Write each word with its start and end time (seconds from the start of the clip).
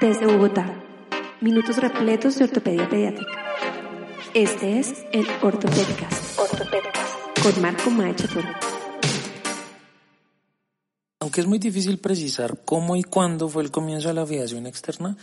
Desde 0.00 0.26
Bogotá, 0.26 0.74
minutos 1.40 1.76
repletos 1.76 2.36
de 2.36 2.44
ortopedia 2.44 2.88
pediátrica. 2.88 3.32
Este 4.34 4.80
es 4.80 5.04
el 5.12 5.26
Ortopedcast, 5.42 6.38
Ortopedcast 6.38 7.40
con 7.42 7.62
Marco 7.62 7.90
Maecha 7.90 8.26
Toro. 8.26 8.48
Aunque 11.20 11.40
es 11.40 11.46
muy 11.46 11.58
difícil 11.58 11.98
precisar 11.98 12.64
cómo 12.64 12.96
y 12.96 13.02
cuándo 13.04 13.48
fue 13.48 13.62
el 13.62 13.70
comienzo 13.70 14.08
de 14.08 14.14
la 14.14 14.26
fijación 14.26 14.66
externa, 14.66 15.16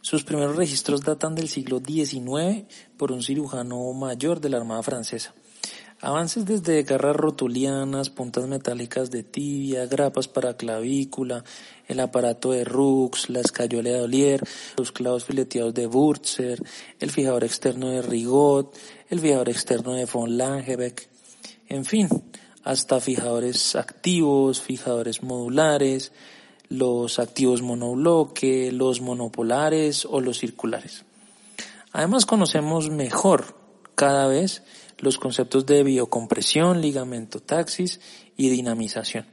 sus 0.00 0.24
primeros 0.24 0.56
registros 0.56 1.02
datan 1.02 1.34
del 1.34 1.48
siglo 1.48 1.80
XIX 1.80 2.64
por 2.96 3.12
un 3.12 3.22
cirujano 3.22 3.92
mayor 3.92 4.40
de 4.40 4.48
la 4.48 4.56
Armada 4.56 4.82
Francesa. 4.82 5.34
Avances 6.06 6.46
desde 6.46 6.84
garras 6.84 7.16
rotulianas, 7.16 8.10
puntas 8.10 8.46
metálicas 8.46 9.10
de 9.10 9.24
tibia, 9.24 9.86
grapas 9.86 10.28
para 10.28 10.56
clavícula, 10.56 11.42
el 11.88 11.98
aparato 11.98 12.52
de 12.52 12.62
Rux, 12.62 13.28
la 13.28 13.40
escayola 13.40 13.90
de 13.90 14.02
Olier, 14.02 14.40
los 14.76 14.92
clavos 14.92 15.24
fileteados 15.24 15.74
de 15.74 15.88
Wurzer, 15.88 16.62
el 17.00 17.10
fijador 17.10 17.42
externo 17.42 17.88
de 17.88 18.02
Rigot, 18.02 18.72
el 19.08 19.18
fijador 19.18 19.48
externo 19.48 19.94
de 19.94 20.04
von 20.04 20.38
Langebeck, 20.38 21.08
en 21.68 21.84
fin, 21.84 22.08
hasta 22.62 23.00
fijadores 23.00 23.74
activos, 23.74 24.60
fijadores 24.60 25.24
modulares, 25.24 26.12
los 26.68 27.18
activos 27.18 27.62
monobloque, 27.62 28.70
los 28.70 29.00
monopolares 29.00 30.04
o 30.04 30.20
los 30.20 30.38
circulares. 30.38 31.04
Además 31.90 32.26
conocemos 32.26 32.90
mejor 32.90 33.56
cada 33.96 34.28
vez 34.28 34.62
los 34.98 35.18
conceptos 35.18 35.66
de 35.66 35.82
biocompresión, 35.82 36.80
ligamento 36.80 37.40
taxis 37.40 38.00
y 38.36 38.48
dinamización. 38.48 39.26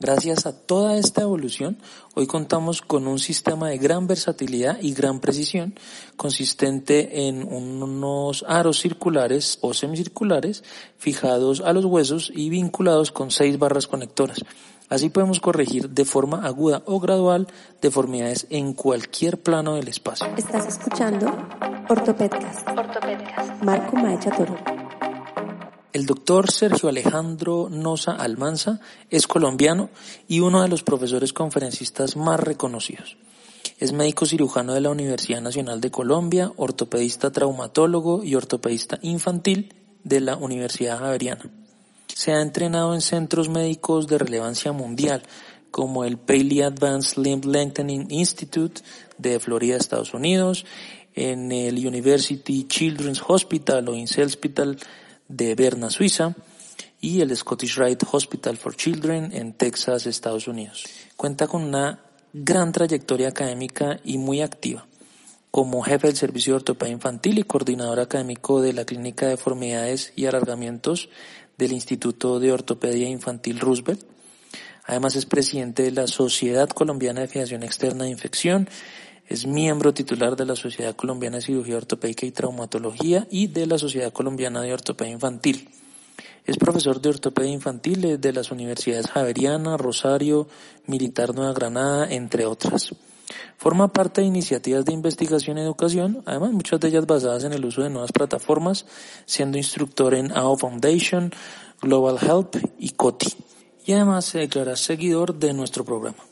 Gracias 0.00 0.46
a 0.46 0.52
toda 0.52 0.96
esta 0.96 1.22
evolución, 1.22 1.76
hoy 2.14 2.28
contamos 2.28 2.82
con 2.82 3.08
un 3.08 3.18
sistema 3.18 3.70
de 3.70 3.78
gran 3.78 4.06
versatilidad 4.06 4.78
y 4.80 4.94
gran 4.94 5.18
precisión, 5.18 5.74
consistente 6.16 7.26
en 7.26 7.42
unos 7.42 8.44
aros 8.46 8.78
circulares 8.78 9.58
o 9.60 9.74
semicirculares 9.74 10.62
fijados 10.98 11.60
a 11.62 11.72
los 11.72 11.84
huesos 11.84 12.30
y 12.32 12.48
vinculados 12.48 13.10
con 13.10 13.32
seis 13.32 13.58
barras 13.58 13.88
conectoras. 13.88 14.44
Así 14.88 15.08
podemos 15.08 15.40
corregir 15.40 15.90
de 15.90 16.04
forma 16.04 16.46
aguda 16.46 16.82
o 16.86 17.00
gradual 17.00 17.48
deformidades 17.82 18.46
en 18.50 18.74
cualquier 18.74 19.42
plano 19.42 19.74
del 19.74 19.88
espacio. 19.88 20.28
Estás 20.36 20.68
escuchando 20.68 21.26
Ortopedcast. 21.88 22.68
Ortopedcast. 22.68 23.62
Marco 23.64 23.96
Maecha 23.96 24.30
Toro. 24.30 24.77
El 25.98 26.06
doctor 26.06 26.48
Sergio 26.52 26.88
Alejandro 26.88 27.68
Noza 27.68 28.12
Almanza 28.12 28.78
es 29.10 29.26
colombiano 29.26 29.90
y 30.28 30.38
uno 30.38 30.62
de 30.62 30.68
los 30.68 30.84
profesores 30.84 31.32
conferencistas 31.32 32.16
más 32.16 32.38
reconocidos. 32.38 33.16
Es 33.80 33.92
médico 33.92 34.24
cirujano 34.24 34.74
de 34.74 34.80
la 34.80 34.90
Universidad 34.90 35.40
Nacional 35.40 35.80
de 35.80 35.90
Colombia, 35.90 36.52
ortopedista 36.54 37.32
traumatólogo 37.32 38.22
y 38.22 38.36
ortopedista 38.36 39.00
infantil 39.02 39.74
de 40.04 40.20
la 40.20 40.36
Universidad 40.36 41.00
Javeriana. 41.00 41.50
Se 42.06 42.32
ha 42.32 42.42
entrenado 42.42 42.94
en 42.94 43.00
centros 43.00 43.48
médicos 43.48 44.06
de 44.06 44.18
relevancia 44.18 44.70
mundial, 44.70 45.24
como 45.72 46.04
el 46.04 46.16
Paley 46.16 46.62
Advanced 46.62 47.20
Limb 47.20 47.44
Lengthening 47.44 48.06
Institute 48.10 48.82
de 49.18 49.40
Florida, 49.40 49.76
Estados 49.76 50.14
Unidos, 50.14 50.64
en 51.16 51.50
el 51.50 51.84
University 51.84 52.68
Children's 52.68 53.20
Hospital 53.26 53.88
o 53.88 53.96
INSE 53.96 54.22
Hospital 54.22 54.78
de 55.28 55.54
Berna, 55.54 55.90
Suiza, 55.90 56.34
y 57.00 57.20
el 57.20 57.36
Scottish 57.36 57.76
Rite 57.76 58.06
Hospital 58.10 58.56
for 58.56 58.74
Children 58.74 59.30
en 59.32 59.52
Texas, 59.52 60.06
Estados 60.06 60.48
Unidos. 60.48 60.84
Cuenta 61.16 61.46
con 61.46 61.62
una 61.62 62.00
gran 62.32 62.72
trayectoria 62.72 63.28
académica 63.28 64.00
y 64.04 64.18
muy 64.18 64.42
activa. 64.42 64.86
Como 65.50 65.82
jefe 65.82 66.08
del 66.08 66.16
Servicio 66.16 66.52
de 66.52 66.56
Ortopedia 66.56 66.92
Infantil 66.92 67.38
y 67.38 67.44
coordinador 67.44 68.00
académico 68.00 68.60
de 68.60 68.72
la 68.72 68.84
Clínica 68.84 69.26
de 69.26 69.32
Deformidades 69.32 70.12
y 70.16 70.26
Alargamientos 70.26 71.08
del 71.56 71.72
Instituto 71.72 72.38
de 72.38 72.52
Ortopedia 72.52 73.08
Infantil 73.08 73.60
Roosevelt. 73.60 74.04
Además 74.84 75.16
es 75.16 75.26
presidente 75.26 75.82
de 75.82 75.92
la 75.92 76.06
Sociedad 76.06 76.68
Colombiana 76.68 77.20
de 77.20 77.28
Fijación 77.28 77.62
Externa 77.62 78.04
de 78.04 78.10
Infección 78.10 78.68
es 79.28 79.46
miembro 79.46 79.92
titular 79.92 80.36
de 80.36 80.46
la 80.46 80.56
Sociedad 80.56 80.96
Colombiana 80.96 81.36
de 81.36 81.42
Cirugía 81.42 81.76
Ortopédica 81.76 82.24
y 82.24 82.30
Traumatología 82.30 83.26
y 83.30 83.48
de 83.48 83.66
la 83.66 83.78
Sociedad 83.78 84.12
Colombiana 84.12 84.62
de 84.62 84.72
Ortopedia 84.72 85.12
Infantil. 85.12 85.68
Es 86.46 86.56
profesor 86.56 86.98
de 87.02 87.10
ortopedia 87.10 87.52
infantil 87.52 88.18
de 88.18 88.32
las 88.32 88.50
universidades 88.50 89.06
Javeriana, 89.08 89.76
Rosario, 89.76 90.48
Militar 90.86 91.34
Nueva 91.34 91.52
Granada, 91.52 92.10
entre 92.10 92.46
otras. 92.46 92.94
Forma 93.58 93.92
parte 93.92 94.22
de 94.22 94.28
iniciativas 94.28 94.86
de 94.86 94.94
investigación 94.94 95.58
y 95.58 95.60
educación, 95.60 96.22
además 96.24 96.52
muchas 96.52 96.80
de 96.80 96.88
ellas 96.88 97.06
basadas 97.06 97.44
en 97.44 97.52
el 97.52 97.66
uso 97.66 97.82
de 97.82 97.90
nuevas 97.90 98.12
plataformas, 98.12 98.86
siendo 99.26 99.58
instructor 99.58 100.14
en 100.14 100.32
AO 100.32 100.56
Foundation, 100.56 101.34
Global 101.82 102.18
Help 102.22 102.56
y 102.78 102.90
COTI. 102.90 103.34
Y 103.84 103.92
además 103.92 104.24
se 104.24 104.38
declara 104.38 104.74
seguidor 104.76 105.34
de 105.34 105.52
nuestro 105.52 105.84
programa. 105.84 106.27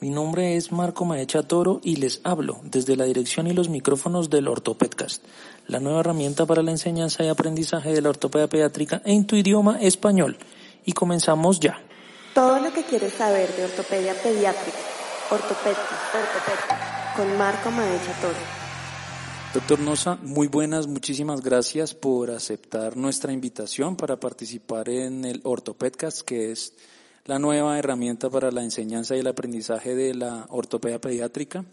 Mi 0.00 0.10
nombre 0.10 0.56
es 0.56 0.72
Marco 0.72 1.04
Maecha 1.04 1.42
Toro 1.44 1.80
y 1.82 1.96
les 1.96 2.20
hablo 2.24 2.60
desde 2.64 2.96
la 2.96 3.04
dirección 3.04 3.46
y 3.46 3.52
los 3.52 3.68
micrófonos 3.68 4.28
del 4.28 4.48
Ortopedcast, 4.48 5.22
la 5.66 5.80
nueva 5.80 6.00
herramienta 6.00 6.44
para 6.46 6.62
la 6.62 6.72
enseñanza 6.72 7.24
y 7.24 7.28
aprendizaje 7.28 7.92
de 7.92 8.02
la 8.02 8.10
ortopedia 8.10 8.48
pediátrica 8.48 9.00
en 9.04 9.26
tu 9.26 9.36
idioma 9.36 9.80
español. 9.80 10.36
Y 10.84 10.92
comenzamos 10.92 11.60
ya. 11.60 11.80
Todo 12.34 12.58
lo 12.60 12.72
que 12.72 12.82
quieres 12.82 13.14
saber 13.14 13.54
de 13.56 13.64
ortopedia 13.64 14.14
pediátrica, 14.14 14.78
ortopedcast, 15.30 16.14
ortopedcast, 16.14 17.16
con 17.16 17.38
Marco 17.38 17.70
Maecha 17.70 18.12
Toro. 18.20 18.64
Doctor 19.54 19.78
Nosa, 19.78 20.18
muy 20.20 20.48
buenas, 20.48 20.88
muchísimas 20.88 21.40
gracias 21.40 21.94
por 21.94 22.32
aceptar 22.32 22.96
nuestra 22.96 23.32
invitación 23.32 23.94
para 23.94 24.18
participar 24.18 24.88
en 24.88 25.24
el 25.24 25.40
Ortopedcast, 25.44 26.22
que 26.22 26.50
es 26.50 26.74
la 27.24 27.38
nueva 27.38 27.78
herramienta 27.78 28.28
para 28.28 28.50
la 28.50 28.62
enseñanza 28.62 29.16
y 29.16 29.20
el 29.20 29.26
aprendizaje 29.26 29.94
de 29.94 30.14
la 30.14 30.46
ortopedia 30.50 31.00
pediátrica 31.00 31.64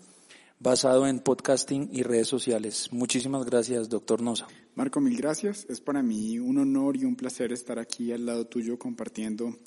basado 0.59 1.07
en 1.07 1.19
podcasting 1.19 1.89
y 1.91 2.03
redes 2.03 2.27
sociales. 2.27 2.87
Muchísimas 2.91 3.45
gracias, 3.45 3.89
doctor 3.89 4.21
Nosa. 4.21 4.47
Marco, 4.75 5.01
mil 5.01 5.17
gracias. 5.17 5.65
Es 5.69 5.81
para 5.81 6.01
mí 6.03 6.39
un 6.39 6.59
honor 6.59 6.95
y 6.95 7.03
un 7.03 7.15
placer 7.15 7.51
estar 7.51 7.79
aquí 7.79 8.11
al 8.11 8.25
lado 8.25 8.45
tuyo 8.45 8.79
compartiendo 8.79 9.57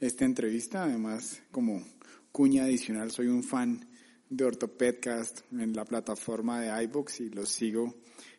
esta 0.00 0.24
entrevista. 0.24 0.84
Además, 0.84 1.42
como 1.52 1.84
cuña 2.32 2.64
adicional, 2.64 3.10
soy 3.10 3.28
un 3.28 3.44
fan 3.44 3.88
de 4.30 4.44
Ortopedcast 4.44 5.40
en 5.52 5.74
la 5.76 5.84
plataforma 5.84 6.60
de 6.60 6.82
iBox 6.84 7.20
y 7.20 7.30
los 7.30 7.50
sigo 7.50 7.94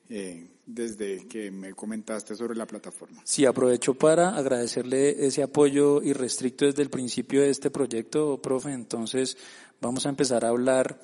eh, 0.09 0.47
desde 0.65 1.27
que 1.27 1.51
me 1.51 1.73
comentaste 1.73 2.35
sobre 2.35 2.55
la 2.55 2.65
plataforma. 2.65 3.21
Sí, 3.23 3.45
aprovecho 3.45 3.93
para 3.93 4.35
agradecerle 4.35 5.25
ese 5.25 5.43
apoyo 5.43 6.01
irrestricto 6.01 6.65
desde 6.65 6.81
el 6.81 6.89
principio 6.89 7.41
de 7.41 7.49
este 7.49 7.69
proyecto, 7.69 8.41
profe. 8.41 8.71
Entonces, 8.71 9.37
vamos 9.79 10.05
a 10.05 10.09
empezar 10.09 10.45
a 10.45 10.49
hablar 10.49 10.99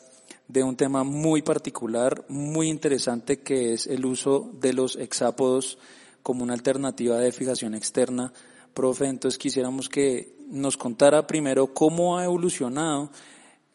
de 0.47 0.63
un 0.63 0.75
tema 0.75 1.03
muy 1.03 1.41
particular, 1.41 2.25
muy 2.29 2.67
interesante, 2.69 3.41
que 3.41 3.73
es 3.73 3.88
el 3.88 4.05
uso 4.05 4.51
de 4.59 4.73
los 4.73 4.95
hexápodos 4.95 5.77
como 6.22 6.43
una 6.43 6.53
alternativa 6.53 7.19
de 7.19 7.31
fijación 7.31 7.75
externa. 7.75 8.33
Profe, 8.73 9.05
entonces 9.05 9.37
quisiéramos 9.37 9.87
que 9.87 10.35
nos 10.47 10.77
contara 10.77 11.27
primero 11.27 11.73
cómo 11.73 12.17
ha 12.17 12.25
evolucionado 12.25 13.11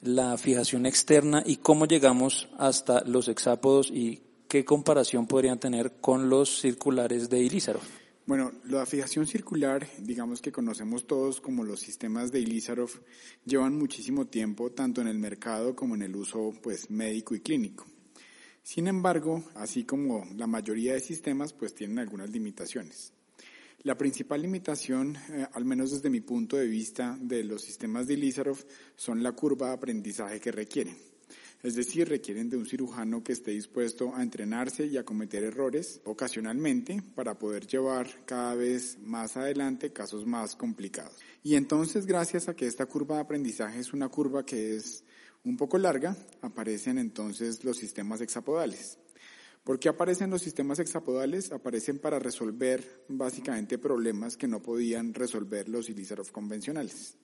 la 0.03 0.37
fijación 0.39 0.87
externa 0.87 1.43
y 1.47 1.57
cómo 1.57 1.87
llegamos 1.87 2.49
hasta 2.59 3.03
los 3.05 3.29
hexápodos 3.29 3.91
y 3.91 4.23
¿qué 4.51 4.65
comparación 4.65 5.29
podrían 5.29 5.61
tener 5.61 6.01
con 6.01 6.29
los 6.29 6.61
circulares 6.61 7.31
de 7.31 7.39
Ilizarov? 7.39 7.83
Bueno, 8.27 8.51
la 8.65 8.85
fijación 8.85 9.25
circular, 9.25 9.87
digamos 10.01 10.43
que 10.43 10.51
conocemos 10.51 11.07
todos 11.07 11.41
como 11.41 11.63
los 11.63 11.79
sistemas 11.79 12.33
de 12.33 12.41
Ilizarov, 12.41 12.91
llevan 13.45 13.79
muchísimo 13.79 14.27
tiempo 14.27 14.73
tanto 14.73 15.01
en 15.01 15.07
el 15.07 15.21
mercado 15.21 15.77
como 15.77 15.95
en 15.95 16.03
el 16.03 16.17
uso 16.17 16.53
pues 16.65 16.91
médico 16.91 17.37
y 17.37 17.41
clínico. 17.41 17.87
Sin 18.65 18.89
embargo, 18.89 19.45
así 19.55 19.85
como 19.85 20.27
la 20.35 20.49
mayoría 20.49 20.95
de 20.95 21.01
sistemas, 21.01 21.53
pues 21.53 21.73
tienen 21.73 22.01
algunas 22.01 22.31
limitaciones. 22.31 23.13
La 23.85 23.97
principal 23.97 24.43
limitación, 24.43 25.17
eh, 25.31 25.47
al 25.53 25.65
menos 25.65 25.93
desde 25.93 26.11
mi 26.11 26.23
punto 26.23 26.57
de 26.57 26.67
vista, 26.67 27.17
de 27.21 27.45
los 27.45 27.63
sistemas 27.63 28.09
de 28.09 28.15
Ilizarov 28.15 28.59
son 28.97 29.23
la 29.23 29.31
curva 29.31 29.69
de 29.69 29.75
aprendizaje 29.75 30.41
que 30.41 30.51
requieren. 30.51 31.10
Es 31.63 31.75
decir, 31.75 32.09
requieren 32.09 32.49
de 32.49 32.57
un 32.57 32.65
cirujano 32.65 33.23
que 33.23 33.33
esté 33.33 33.51
dispuesto 33.51 34.15
a 34.15 34.23
entrenarse 34.23 34.87
y 34.87 34.97
a 34.97 35.05
cometer 35.05 35.45
errores 35.45 36.01
ocasionalmente 36.05 37.03
para 37.15 37.39
poder 37.39 37.67
llevar 37.67 38.25
cada 38.25 38.55
vez 38.55 38.99
más 39.03 39.37
adelante 39.37 39.93
casos 39.93 40.25
más 40.25 40.57
complicados. 40.57 41.17
Y 41.43 41.57
entonces, 41.57 42.07
gracias 42.07 42.49
a 42.49 42.55
que 42.55 42.67
esta 42.67 42.87
curva 42.87 43.17
de 43.17 43.23
aprendizaje 43.23 43.79
es 43.79 43.93
una 43.93 44.09
curva 44.09 44.45
que 44.47 44.77
es 44.77 45.05
un 45.45 45.59
poco 45.59 45.77
larga, 45.77 46.17
aparecen 46.41 46.97
entonces 46.99 47.63
los 47.63 47.77
sistemas 47.77 48.23
hexapodales. 48.23 48.99
¿Por 49.65 49.79
qué 49.79 49.91
aparecen 49.91 50.31
los 50.31 50.41
sistemas 50.41 50.79
hexapodales? 50.79 51.53
Aparecen 51.53 51.99
para 51.99 52.19
resolver 52.19 53.05
básicamente 53.09 53.77
problemas 53.77 54.39
que 54.39 54.49
no 54.49 54.63
podían 54.63 55.13
resolver 55.13 55.69
los 55.69 55.91
Ilizarov 55.91 56.33
convencionales. 56.33 57.19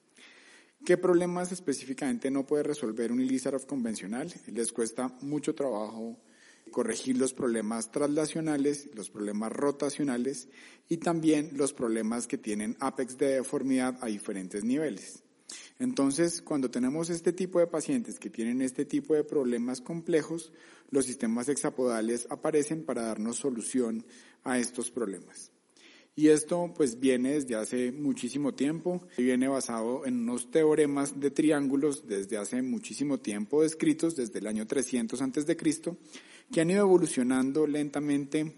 ¿Qué 0.85 0.97
problemas 0.97 1.51
específicamente 1.51 2.31
no 2.31 2.45
puede 2.45 2.63
resolver 2.63 3.11
un 3.11 3.19
Ilizarov 3.19 3.65
convencional? 3.65 4.33
Les 4.47 4.71
cuesta 4.71 5.09
mucho 5.21 5.53
trabajo 5.53 6.17
corregir 6.71 7.17
los 7.17 7.33
problemas 7.33 7.91
traslacionales, 7.91 8.89
los 8.93 9.09
problemas 9.09 9.51
rotacionales 9.51 10.49
y 10.87 10.97
también 10.97 11.51
los 11.53 11.73
problemas 11.73 12.27
que 12.27 12.37
tienen 12.37 12.77
apex 12.79 13.17
de 13.17 13.35
deformidad 13.35 13.97
a 14.01 14.07
diferentes 14.07 14.63
niveles. 14.63 15.23
Entonces, 15.79 16.41
cuando 16.41 16.69
tenemos 16.69 17.09
este 17.09 17.33
tipo 17.33 17.59
de 17.59 17.67
pacientes 17.67 18.19
que 18.19 18.29
tienen 18.29 18.61
este 18.61 18.85
tipo 18.85 19.13
de 19.13 19.23
problemas 19.23 19.81
complejos, 19.81 20.51
los 20.89 21.05
sistemas 21.05 21.49
hexapodales 21.49 22.27
aparecen 22.29 22.83
para 22.83 23.03
darnos 23.03 23.37
solución 23.37 24.05
a 24.43 24.57
estos 24.59 24.91
problemas. 24.91 25.51
Y 26.19 26.29
esto 26.29 26.73
pues 26.75 26.99
viene 26.99 27.33
desde 27.33 27.53
hace 27.53 27.91
muchísimo 27.91 28.55
tiempo, 28.55 29.03
viene 29.19 29.47
basado 29.47 30.03
en 30.03 30.15
unos 30.21 30.49
teoremas 30.49 31.19
de 31.19 31.29
triángulos 31.29 32.07
desde 32.07 32.37
hace 32.37 32.63
muchísimo 32.63 33.19
tiempo 33.19 33.61
descritos 33.61 34.15
desde 34.15 34.39
el 34.39 34.47
año 34.47 34.65
300 34.65 35.21
antes 35.21 35.45
de 35.45 35.55
Cristo, 35.55 35.95
que 36.51 36.61
han 36.61 36.71
ido 36.71 36.79
evolucionando 36.79 37.67
lentamente 37.67 38.51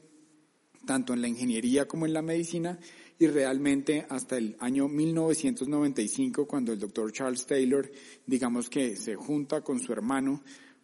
tanto 0.86 1.14
en 1.14 1.20
la 1.22 1.28
ingeniería 1.28 1.86
como 1.86 2.06
en 2.06 2.14
la 2.14 2.22
medicina 2.22 2.80
y 3.20 3.28
realmente 3.28 4.06
hasta 4.08 4.38
el 4.38 4.56
año 4.62 4.88
1995 4.88 6.48
cuando 6.48 6.72
el 6.72 6.80
doctor 6.80 7.12
Charles 7.12 7.46
Taylor 7.46 7.92
digamos 8.26 8.70
que 8.70 8.96
se 8.96 9.16
junta 9.16 9.60
con 9.60 9.82
su 9.82 9.92
hermano 9.92 10.42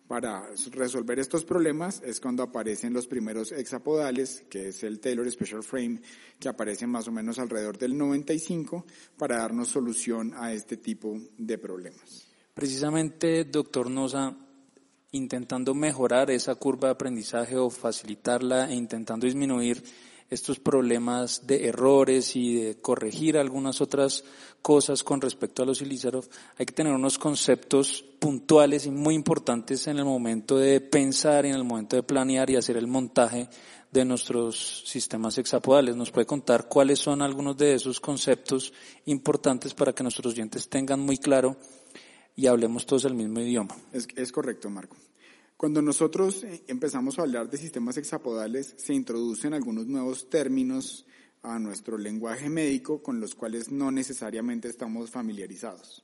para 0.07 0.47
resolver 0.71 1.19
estos 1.19 1.45
problemas 1.45 2.01
es 2.05 2.19
cuando 2.19 2.43
aparecen 2.43 2.93
los 2.93 3.07
primeros 3.07 3.51
hexapodales, 3.51 4.43
que 4.49 4.69
es 4.69 4.83
el 4.83 4.99
Taylor 4.99 5.29
Special 5.31 5.63
Frame, 5.63 6.01
que 6.39 6.49
aparece 6.49 6.85
más 6.85 7.07
o 7.07 7.11
menos 7.11 7.39
alrededor 7.39 7.77
del 7.77 7.97
95 7.97 8.85
para 9.17 9.37
darnos 9.37 9.69
solución 9.69 10.33
a 10.35 10.53
este 10.53 10.77
tipo 10.77 11.19
de 11.37 11.57
problemas. 11.57 12.27
Precisamente, 12.53 13.45
doctor 13.45 13.89
Nosa, 13.89 14.37
intentando 15.11 15.73
mejorar 15.73 16.29
esa 16.29 16.55
curva 16.55 16.89
de 16.89 16.93
aprendizaje 16.93 17.57
o 17.57 17.69
facilitarla 17.69 18.69
e 18.69 18.75
intentando 18.75 19.25
disminuir 19.25 19.83
estos 20.29 20.59
problemas 20.59 21.45
de 21.45 21.67
errores 21.67 22.35
y 22.35 22.55
de 22.55 22.81
corregir 22.81 23.37
algunas 23.37 23.81
otras 23.81 24.23
cosas 24.61 25.03
con 25.03 25.21
respecto 25.21 25.61
a 25.61 25.65
los 25.65 25.81
Ilizarov, 25.81 26.25
hay 26.57 26.65
que 26.65 26.73
tener 26.73 26.93
unos 26.93 27.19
conceptos 27.19 28.03
puntuales 28.19 28.87
y 28.87 28.91
muy 28.91 29.13
importantes 29.13 29.85
en 29.87 29.97
el 29.97 30.05
momento 30.05 30.57
de 30.57 30.81
pensar 30.81 31.45
y 31.45 31.49
en 31.49 31.55
el 31.55 31.63
momento 31.63 31.95
de 31.95 32.03
planear 32.03 32.49
y 32.49 32.55
hacer 32.55 32.77
el 32.77 32.87
montaje 32.87 33.47
de 33.91 34.03
nuestros 34.03 34.83
sistemas 34.85 35.37
hexapodales. 35.37 35.95
¿Nos 35.95 36.11
puede 36.11 36.25
contar 36.25 36.67
cuáles 36.67 36.99
son 36.99 37.21
algunos 37.21 37.55
de 37.57 37.75
esos 37.75 37.99
conceptos 37.99 38.73
importantes 39.05 39.73
para 39.73 39.93
que 39.93 40.03
nuestros 40.03 40.33
oyentes 40.33 40.67
tengan 40.67 40.99
muy 40.99 41.17
claro 41.17 41.55
y 42.35 42.47
hablemos 42.47 42.85
todos 42.85 43.05
el 43.05 43.13
mismo 43.13 43.39
idioma? 43.39 43.75
Es, 43.93 44.07
es 44.15 44.31
correcto, 44.31 44.69
Marco. 44.69 44.97
Cuando 45.57 45.81
nosotros 45.81 46.43
eh, 46.43 46.63
empezamos 46.67 47.17
a 47.17 47.21
hablar 47.21 47.49
de 47.49 47.57
sistemas 47.57 47.95
hexapodales, 47.95 48.75
se 48.77 48.93
introducen 48.93 49.53
algunos 49.53 49.87
nuevos 49.87 50.29
términos 50.29 51.05
a 51.43 51.59
nuestro 51.59 51.97
lenguaje 51.97 52.49
médico 52.49 53.01
con 53.01 53.21
los 53.21 53.35
cuales 53.35 53.71
no 53.71 53.89
necesariamente 53.89 54.67
estamos 54.67 55.11
familiarizados. 55.11 56.03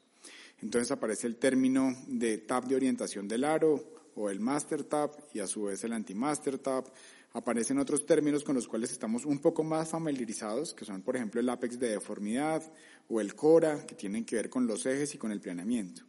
Entonces 0.61 0.91
aparece 0.91 1.27
el 1.27 1.35
término 1.35 1.93
de 2.07 2.37
tab 2.37 2.65
de 2.65 2.77
orientación 2.77 3.27
del 3.27 3.43
aro 3.43 3.83
o 4.15 4.29
el 4.29 4.39
master 4.39 4.85
tab 4.85 5.11
y 5.33 5.39
a 5.39 5.47
su 5.47 5.63
vez 5.63 5.83
el 5.83 5.91
anti-master 5.91 6.57
tab. 6.57 6.85
Aparecen 7.33 7.77
otros 7.77 8.05
términos 8.05 8.45
con 8.45 8.55
los 8.55 8.69
cuales 8.69 8.91
estamos 8.91 9.25
un 9.25 9.39
poco 9.39 9.63
más 9.65 9.89
familiarizados, 9.89 10.73
que 10.73 10.85
son 10.85 11.01
por 11.01 11.17
ejemplo 11.17 11.41
el 11.41 11.49
apex 11.49 11.77
de 11.77 11.89
deformidad 11.89 12.63
o 13.09 13.19
el 13.19 13.35
cora, 13.35 13.85
que 13.85 13.95
tienen 13.95 14.23
que 14.23 14.37
ver 14.37 14.49
con 14.49 14.65
los 14.65 14.85
ejes 14.85 15.13
y 15.13 15.17
con 15.17 15.33
el 15.33 15.41
planeamiento. 15.41 16.03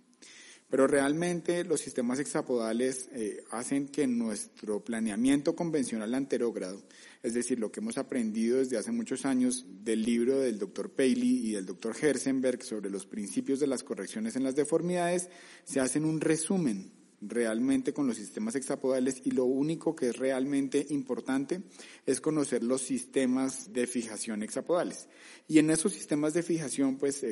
Pero 0.72 0.86
realmente 0.86 1.64
los 1.64 1.82
sistemas 1.82 2.18
hexapodales 2.18 3.10
eh, 3.12 3.44
hacen 3.50 3.88
que 3.88 4.06
nuestro 4.06 4.82
planeamiento 4.82 5.54
convencional 5.54 6.14
anterógrado, 6.14 6.82
es 7.22 7.34
decir, 7.34 7.58
lo 7.58 7.70
que 7.70 7.80
hemos 7.80 7.98
aprendido 7.98 8.56
desde 8.56 8.78
hace 8.78 8.90
muchos 8.90 9.26
años 9.26 9.66
del 9.84 10.02
libro 10.02 10.40
del 10.40 10.58
doctor 10.58 10.88
Paley 10.88 11.46
y 11.46 11.52
del 11.52 11.66
doctor 11.66 11.94
Herzenberg 12.00 12.62
sobre 12.62 12.88
los 12.88 13.04
principios 13.04 13.60
de 13.60 13.66
las 13.66 13.82
correcciones 13.82 14.34
en 14.34 14.44
las 14.44 14.56
deformidades, 14.56 15.28
se 15.64 15.78
hacen 15.78 16.06
un 16.06 16.22
resumen 16.22 16.90
realmente 17.20 17.92
con 17.92 18.06
los 18.06 18.16
sistemas 18.16 18.54
hexapodales 18.54 19.20
y 19.24 19.32
lo 19.32 19.44
único 19.44 19.94
que 19.94 20.08
es 20.08 20.16
realmente 20.16 20.86
importante 20.88 21.60
es 22.06 22.22
conocer 22.22 22.62
los 22.62 22.80
sistemas 22.80 23.74
de 23.74 23.86
fijación 23.86 24.42
hexapodales. 24.42 25.10
Y 25.48 25.58
en 25.58 25.68
esos 25.68 25.92
sistemas 25.92 26.32
de 26.32 26.42
fijación, 26.42 26.96
pues 26.96 27.22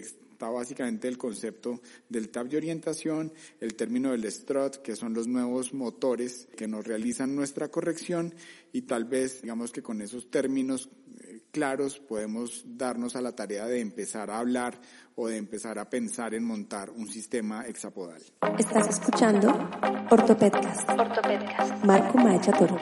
está 0.40 0.48
básicamente 0.48 1.06
el 1.06 1.18
concepto 1.18 1.82
del 2.08 2.30
tab 2.30 2.48
de 2.48 2.56
orientación, 2.56 3.30
el 3.60 3.74
término 3.74 4.12
del 4.12 4.24
strut, 4.24 4.76
que 4.76 4.96
son 4.96 5.12
los 5.12 5.26
nuevos 5.26 5.74
motores 5.74 6.48
que 6.56 6.66
nos 6.66 6.86
realizan 6.86 7.36
nuestra 7.36 7.68
corrección 7.68 8.34
y 8.72 8.82
tal 8.82 9.04
vez, 9.04 9.42
digamos 9.42 9.70
que 9.70 9.82
con 9.82 10.00
esos 10.00 10.30
términos 10.30 10.88
eh, 11.24 11.42
claros 11.50 11.98
podemos 11.98 12.64
darnos 12.64 13.16
a 13.16 13.20
la 13.20 13.36
tarea 13.36 13.66
de 13.66 13.80
empezar 13.80 14.30
a 14.30 14.38
hablar 14.38 14.80
o 15.14 15.28
de 15.28 15.36
empezar 15.36 15.78
a 15.78 15.90
pensar 15.90 16.32
en 16.32 16.44
montar 16.44 16.88
un 16.88 17.06
sistema 17.06 17.66
hexapodal. 17.66 18.22
Estás 18.58 18.88
escuchando 18.88 19.48
Ortopedcast. 20.10 20.88
Ortopedcast. 20.88 21.84
Marco 21.84 22.16
Maecha 22.16 22.52
Toro. 22.52 22.78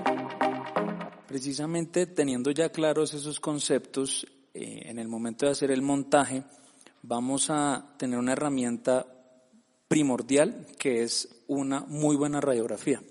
Precisamente 1.27 2.07
teniendo 2.07 2.53
ya 2.53 2.69
claros 2.69 3.15
esos 3.15 3.41
conceptos, 3.41 4.25
eh, 4.55 4.83
en 4.85 5.01
el 5.01 5.09
momento 5.09 5.45
de 5.47 5.53
hacer 5.53 5.73
el 5.73 5.83
montaje, 5.83 6.45
vamos 7.03 7.51
a 7.51 7.95
tener 7.99 8.19
una 8.19 8.33
herramienta 8.33 9.07
primordial 9.89 10.67
que 10.79 11.03
es 11.03 11.29
una 11.47 11.81
muy 11.81 12.17
buena 12.17 12.41
radiografía. 12.41 13.03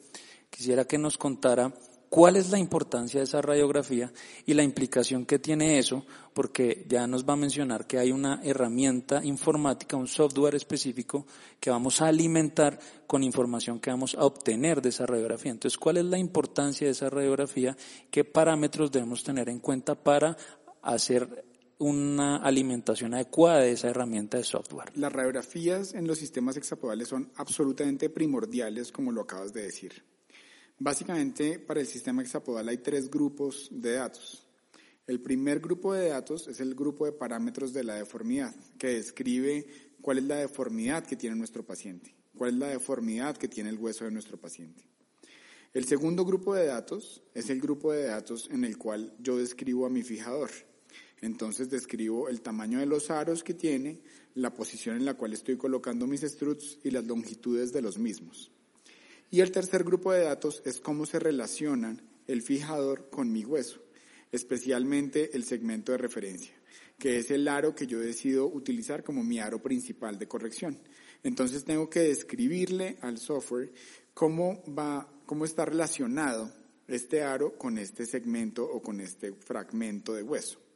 Quisiera 0.50 0.86
que 0.86 0.98
nos 0.98 1.18
contara 1.18 1.74
cuál 2.10 2.36
es 2.36 2.52
la 2.52 2.60
importancia 2.60 3.20
de 3.20 3.26
esa 3.26 3.42
radiografía 3.42 4.12
y 4.46 4.54
la 4.54 4.64
implicación 4.64 5.26
que 5.26 5.40
tiene 5.40 5.78
eso, 5.78 6.06
porque 6.34 6.86
ya 6.88 7.08
nos 7.08 7.26
va 7.26 7.34
a 7.34 7.38
mencionar 7.38 7.86
que 7.86 7.98
hay 7.98 8.12
una 8.12 8.42
herramienta 8.44 9.24
informática, 9.26 9.98
un 9.98 10.08
software 10.08 10.56
específico 10.56 11.26
que 11.60 11.70
vamos 11.70 12.02
a 12.02 12.08
alimentar 12.08 12.80
con 13.08 13.24
información 13.24 13.80
que 13.80 13.90
vamos 13.90 14.16
a 14.16 14.26
obtener 14.26 14.82
de 14.82 14.90
esa 14.90 15.06
radiografía. 15.06 15.52
Entonces, 15.52 15.78
¿cuál 15.78 15.98
es 15.98 16.06
la 16.06 16.18
importancia 16.18 16.88
de 16.88 16.92
esa 16.92 17.10
radiografía? 17.10 17.76
¿Qué 18.10 18.24
parámetros 18.24 18.92
debemos 18.92 19.24
tener 19.24 19.50
en 19.50 19.60
cuenta 19.60 19.96
para 19.96 20.38
hacer 20.82 21.46
una 21.80 22.38
alimentación 22.38 23.14
adecuada 23.14 23.60
de 23.60 23.72
esa 23.72 23.90
herramienta 23.90 24.38
de 24.38 24.44
software. 24.44 24.92
Las 24.96 25.14
radiografías 25.14 25.94
en 25.94 26.08
los 26.08 26.18
sistemas 26.18 26.58
hexapodales 26.58 27.08
son 27.08 27.32
absolutamente 27.36 28.10
primordiales, 28.10 28.92
como 28.92 29.12
lo 29.12 29.22
acabas 29.22 29.54
de 29.54 29.64
decir. 29.64 30.04
Básicamente, 30.80 31.60
para 31.60 31.80
el 31.80 31.88
sistema 31.88 32.22
hexapodal 32.22 32.70
hay 32.70 32.78
tres 32.78 33.10
grupos 33.10 33.70
de 33.72 33.94
datos. 33.94 34.48
El 35.08 35.22
primer 35.22 35.60
grupo 35.60 35.94
de 35.94 36.10
datos 36.10 36.48
es 36.48 36.60
el 36.60 36.76
grupo 36.76 37.06
de 37.06 37.14
parámetros 37.14 37.74
de 37.74 37.84
la 37.84 37.96
deformidad, 37.96 38.54
que 38.78 38.90
describe 38.90 39.66
cuál 40.02 40.18
es 40.18 40.26
la 40.26 40.36
deformidad 40.36 41.06
que 41.06 41.16
tiene 41.16 41.36
nuestro 41.36 41.66
paciente, 41.66 42.16
cuál 42.38 42.52
es 42.52 42.58
la 42.58 42.68
deformidad 42.68 43.38
que 43.38 43.48
tiene 43.48 43.70
el 43.70 43.78
hueso 43.78 44.06
de 44.06 44.12
nuestro 44.12 44.38
paciente. 44.38 44.84
El 45.74 45.86
segundo 45.86 46.26
grupo 46.26 46.56
de 46.56 46.66
datos 46.66 47.24
es 47.34 47.50
el 47.50 47.62
grupo 47.62 47.92
de 47.92 48.06
datos 48.06 48.50
en 48.52 48.64
el 48.64 48.78
cual 48.78 49.14
yo 49.20 49.38
describo 49.38 49.86
a 49.86 49.90
mi 49.90 50.04
fijador, 50.04 50.50
entonces 51.22 51.70
describo 51.70 52.30
el 52.30 52.42
tamaño 52.42 52.80
de 52.80 52.86
los 52.86 53.10
aros 53.10 53.44
que 53.44 53.54
tiene, 53.54 54.00
la 54.36 54.54
posición 54.54 54.98
en 54.98 55.06
la 55.06 55.16
cual 55.16 55.34
estoy 55.34 55.58
colocando 55.58 56.06
mis 56.06 56.22
struts 56.22 56.78
y 56.84 56.92
las 56.92 57.06
longitudes 57.06 57.74
de 57.74 57.82
los 57.82 57.98
mismos. 57.98 58.52
Y 59.32 59.42
el 59.42 59.52
tercer 59.52 59.84
grupo 59.84 60.12
de 60.12 60.24
datos 60.24 60.62
es 60.64 60.80
cómo 60.80 61.06
se 61.06 61.20
relacionan 61.20 62.02
el 62.28 62.42
fijador 62.42 63.10
con 63.10 63.32
mi 63.32 63.44
hueso, 63.44 63.82
especialmente 64.32 65.36
el 65.36 65.44
segmento 65.44 65.92
de 65.92 65.98
referencia, 65.98 66.54
que 67.00 67.18
es 67.18 67.32
el 67.32 67.48
aro 67.48 67.74
que 67.74 67.88
yo 67.88 68.00
decido 68.00 68.46
utilizar 68.46 69.04
como 69.04 69.24
mi 69.24 69.40
aro 69.40 69.62
principal 69.62 70.20
de 70.20 70.28
corrección. 70.28 70.80
Entonces 71.24 71.66
tengo 71.66 71.90
que 71.90 72.02
describirle 72.02 72.98
al 73.02 73.18
software 73.18 73.72
cómo 74.14 74.64
va, 74.68 75.10
cómo 75.26 75.46
está 75.46 75.66
relacionado 75.66 76.54
este 76.88 77.24
aro 77.24 77.58
con 77.58 77.78
este 77.78 78.06
segmento 78.06 78.64
o 78.64 78.82
con 78.82 79.02
este 79.02 79.34
fragmento 79.34 80.14
de 80.14 80.24
hueso. 80.24 80.67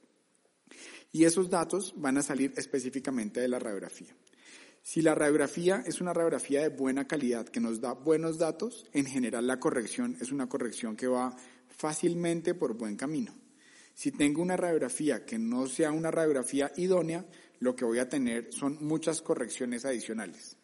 Y 1.11 1.25
esos 1.25 1.49
datos 1.49 1.93
van 1.97 2.17
a 2.17 2.23
salir 2.23 2.53
específicamente 2.55 3.41
de 3.41 3.47
la 3.47 3.59
radiografía. 3.59 4.15
Si 4.83 5.01
la 5.01 5.13
radiografía 5.13 5.83
es 5.85 6.01
una 6.01 6.13
radiografía 6.13 6.61
de 6.61 6.69
buena 6.69 7.07
calidad 7.07 7.47
que 7.47 7.59
nos 7.59 7.81
da 7.81 7.93
buenos 7.93 8.37
datos, 8.39 8.87
en 8.93 9.05
general 9.05 9.45
la 9.45 9.59
corrección 9.59 10.17
es 10.19 10.31
una 10.31 10.49
corrección 10.49 10.95
que 10.95 11.07
va 11.07 11.35
fácilmente 11.67 12.55
por 12.55 12.73
buen 12.73 12.95
camino. 12.95 13.33
Si 13.93 14.11
tengo 14.11 14.41
una 14.41 14.57
radiografía 14.57 15.25
que 15.25 15.37
no 15.37 15.67
sea 15.67 15.91
una 15.91 16.09
radiografía 16.09 16.71
idónea, 16.77 17.25
lo 17.59 17.75
que 17.75 17.85
voy 17.85 17.99
a 17.99 18.09
tener 18.09 18.51
son 18.51 18.77
muchas 18.81 19.21
correcciones 19.21 19.85
adicionales. 19.85 20.57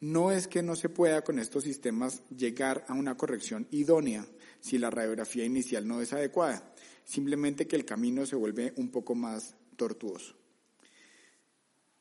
No 0.00 0.30
es 0.30 0.46
que 0.46 0.62
no 0.62 0.76
se 0.76 0.90
pueda 0.90 1.24
con 1.24 1.38
estos 1.38 1.64
sistemas 1.64 2.22
llegar 2.28 2.84
a 2.88 2.92
una 2.92 3.16
corrección 3.16 3.66
idónea 3.70 4.26
si 4.60 4.76
la 4.78 4.90
radiografía 4.90 5.46
inicial 5.46 5.88
no 5.88 6.02
es 6.02 6.12
adecuada, 6.12 6.74
simplemente 7.04 7.66
que 7.66 7.76
el 7.76 7.86
camino 7.86 8.26
se 8.26 8.36
vuelve 8.36 8.74
un 8.76 8.90
poco 8.90 9.14
más 9.14 9.55
tortuoso. 9.76 10.34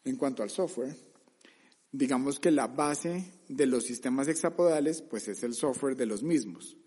En 0.03 0.15
cuanto 0.17 0.43
al 0.43 0.49
software, 0.49 0.95
digamos 1.91 2.39
que 2.39 2.51
la 2.51 2.67
base 2.67 3.33
de 3.47 3.65
los 3.65 3.83
sistemas 3.83 4.27
hexapodales 4.27 5.01
pues 5.01 5.27
es 5.27 5.43
el 5.43 5.53
software 5.53 5.95
de 5.95 6.05
los 6.05 6.23
mismos, 6.23 6.77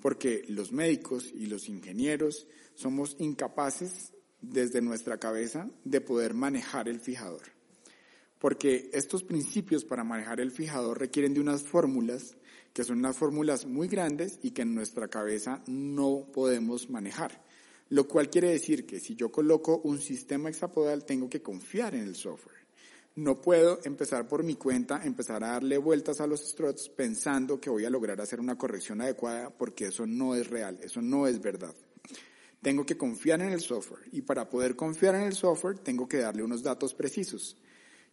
porque 0.00 0.44
los 0.48 0.72
médicos 0.72 1.30
y 1.32 1.46
los 1.46 1.68
ingenieros 1.68 2.46
somos 2.74 3.16
incapaces 3.18 4.12
desde 4.40 4.82
nuestra 4.82 5.18
cabeza 5.18 5.70
de 5.84 6.00
poder 6.00 6.34
manejar 6.34 6.88
el 6.88 7.00
fijador. 7.00 7.42
Porque 8.38 8.90
estos 8.92 9.22
principios 9.22 9.84
para 9.84 10.04
manejar 10.04 10.40
el 10.40 10.50
fijador 10.50 10.98
requieren 10.98 11.32
de 11.32 11.40
unas 11.40 11.62
fórmulas 11.62 12.36
que 12.74 12.84
son 12.84 12.98
unas 12.98 13.16
fórmulas 13.16 13.66
muy 13.66 13.86
grandes 13.86 14.40
y 14.42 14.50
que 14.50 14.62
en 14.62 14.74
nuestra 14.74 15.06
cabeza 15.08 15.62
no 15.68 16.26
podemos 16.32 16.90
manejar. 16.90 17.44
Lo 17.90 18.08
cual 18.08 18.30
quiere 18.30 18.50
decir 18.50 18.86
que 18.86 19.00
si 19.00 19.14
yo 19.14 19.30
coloco 19.30 19.80
un 19.84 20.00
sistema 20.00 20.48
hexapodal 20.48 21.04
tengo 21.04 21.28
que 21.28 21.42
confiar 21.42 21.94
en 21.94 22.04
el 22.04 22.16
software. 22.16 22.64
No 23.16 23.40
puedo 23.40 23.78
empezar 23.84 24.26
por 24.26 24.42
mi 24.42 24.56
cuenta, 24.56 25.04
empezar 25.04 25.44
a 25.44 25.52
darle 25.52 25.78
vueltas 25.78 26.20
a 26.20 26.26
los 26.26 26.40
struts 26.40 26.88
pensando 26.88 27.60
que 27.60 27.70
voy 27.70 27.84
a 27.84 27.90
lograr 27.90 28.20
hacer 28.20 28.40
una 28.40 28.58
corrección 28.58 29.00
adecuada 29.00 29.50
porque 29.50 29.86
eso 29.86 30.04
no 30.04 30.34
es 30.34 30.50
real, 30.50 30.80
eso 30.82 31.00
no 31.00 31.28
es 31.28 31.40
verdad. 31.40 31.74
Tengo 32.60 32.84
que 32.84 32.96
confiar 32.96 33.40
en 33.42 33.52
el 33.52 33.60
software 33.60 34.02
y 34.10 34.22
para 34.22 34.48
poder 34.48 34.74
confiar 34.74 35.14
en 35.14 35.22
el 35.22 35.34
software 35.34 35.78
tengo 35.78 36.08
que 36.08 36.16
darle 36.16 36.42
unos 36.42 36.62
datos 36.62 36.94
precisos. 36.94 37.56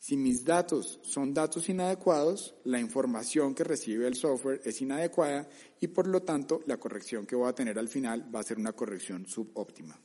Si 0.01 0.17
mis 0.17 0.43
datos 0.43 0.99
son 1.03 1.31
datos 1.31 1.69
inadecuados, 1.69 2.55
la 2.63 2.79
información 2.79 3.53
que 3.53 3.63
recibe 3.63 4.07
el 4.07 4.15
software 4.15 4.59
es 4.65 4.81
inadecuada 4.81 5.47
y 5.79 5.89
por 5.89 6.07
lo 6.07 6.23
tanto 6.23 6.63
la 6.65 6.77
corrección 6.77 7.27
que 7.27 7.35
voy 7.35 7.47
a 7.47 7.53
tener 7.53 7.77
al 7.77 7.87
final 7.87 8.27
va 8.33 8.39
a 8.39 8.43
ser 8.43 8.57
una 8.57 8.73
corrección 8.73 9.27
subóptima. 9.27 10.01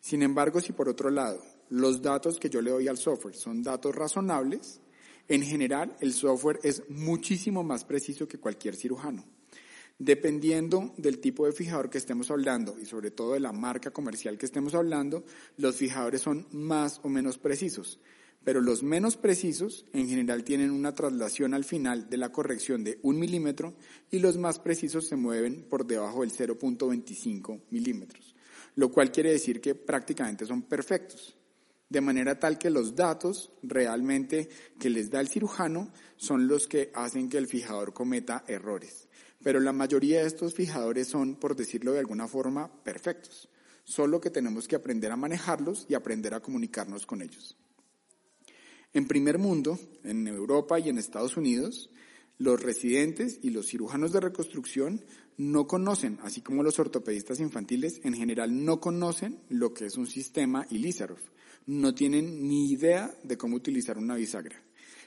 Sin 0.00 0.24
embargo, 0.24 0.60
si 0.60 0.72
por 0.72 0.88
otro 0.88 1.08
lado 1.08 1.40
los 1.68 2.02
datos 2.02 2.40
que 2.40 2.50
yo 2.50 2.60
le 2.60 2.72
doy 2.72 2.88
al 2.88 2.98
software 2.98 3.36
son 3.36 3.62
datos 3.62 3.94
razonables, 3.94 4.80
en 5.28 5.42
general 5.42 5.96
el 6.00 6.12
software 6.12 6.58
es 6.64 6.82
muchísimo 6.90 7.62
más 7.62 7.84
preciso 7.84 8.26
que 8.26 8.40
cualquier 8.40 8.74
cirujano. 8.74 9.24
Dependiendo 10.00 10.94
del 10.96 11.20
tipo 11.20 11.46
de 11.46 11.52
fijador 11.52 11.90
que 11.90 11.98
estemos 11.98 12.28
hablando 12.32 12.76
y 12.76 12.86
sobre 12.86 13.12
todo 13.12 13.34
de 13.34 13.40
la 13.40 13.52
marca 13.52 13.92
comercial 13.92 14.36
que 14.36 14.46
estemos 14.46 14.74
hablando, 14.74 15.22
los 15.58 15.76
fijadores 15.76 16.22
son 16.22 16.48
más 16.50 16.98
o 17.04 17.08
menos 17.08 17.38
precisos. 17.38 18.00
Pero 18.44 18.60
los 18.60 18.82
menos 18.82 19.16
precisos 19.16 19.84
en 19.92 20.08
general 20.08 20.44
tienen 20.44 20.70
una 20.70 20.94
traslación 20.94 21.54
al 21.54 21.64
final 21.64 22.08
de 22.08 22.16
la 22.16 22.32
corrección 22.32 22.84
de 22.84 22.98
un 23.02 23.18
milímetro 23.18 23.74
y 24.10 24.20
los 24.20 24.38
más 24.38 24.58
precisos 24.58 25.06
se 25.06 25.16
mueven 25.16 25.66
por 25.68 25.86
debajo 25.86 26.22
del 26.22 26.32
0.25 26.32 27.60
milímetros, 27.70 28.34
lo 28.76 28.90
cual 28.90 29.12
quiere 29.12 29.32
decir 29.32 29.60
que 29.60 29.74
prácticamente 29.74 30.46
son 30.46 30.62
perfectos 30.62 31.38
de 31.88 32.00
manera 32.00 32.38
tal 32.38 32.58
que 32.58 32.70
los 32.70 32.94
datos 32.94 33.50
realmente 33.62 34.48
que 34.78 34.90
les 34.90 35.10
da 35.10 35.20
el 35.20 35.28
cirujano 35.28 35.90
son 36.16 36.46
los 36.46 36.66
que 36.68 36.90
hacen 36.94 37.28
que 37.28 37.38
el 37.38 37.46
fijador 37.46 37.92
cometa 37.92 38.44
errores. 38.46 39.08
Pero 39.42 39.60
la 39.60 39.72
mayoría 39.72 40.20
de 40.20 40.26
estos 40.26 40.54
fijadores 40.54 41.08
son, 41.08 41.36
por 41.36 41.56
decirlo 41.56 41.92
de 41.92 42.00
alguna 42.00 42.28
forma, 42.28 42.70
perfectos. 42.82 43.48
Solo 43.84 44.20
que 44.20 44.30
tenemos 44.30 44.68
que 44.68 44.76
aprender 44.76 45.10
a 45.12 45.16
manejarlos 45.16 45.86
y 45.88 45.94
aprender 45.94 46.34
a 46.34 46.40
comunicarnos 46.40 47.06
con 47.06 47.22
ellos. 47.22 47.56
En 48.92 49.06
primer 49.06 49.38
mundo, 49.38 49.78
en 50.04 50.26
Europa 50.26 50.78
y 50.78 50.88
en 50.88 50.98
Estados 50.98 51.36
Unidos, 51.36 51.90
los 52.38 52.62
residentes 52.62 53.40
y 53.42 53.50
los 53.50 53.66
cirujanos 53.66 54.12
de 54.12 54.20
reconstrucción 54.20 55.04
no 55.36 55.66
conocen, 55.66 56.18
así 56.22 56.40
como 56.40 56.62
los 56.62 56.78
ortopedistas 56.78 57.40
infantiles 57.40 58.00
en 58.04 58.14
general 58.14 58.64
no 58.64 58.80
conocen 58.80 59.40
lo 59.48 59.74
que 59.74 59.86
es 59.86 59.96
un 59.96 60.06
sistema 60.06 60.66
Ilizarov 60.70 61.18
no 61.68 61.94
tienen 61.94 62.48
ni 62.48 62.70
idea 62.72 63.14
de 63.22 63.36
cómo 63.36 63.56
utilizar 63.56 63.98
una 63.98 64.16
bisagra. 64.16 64.56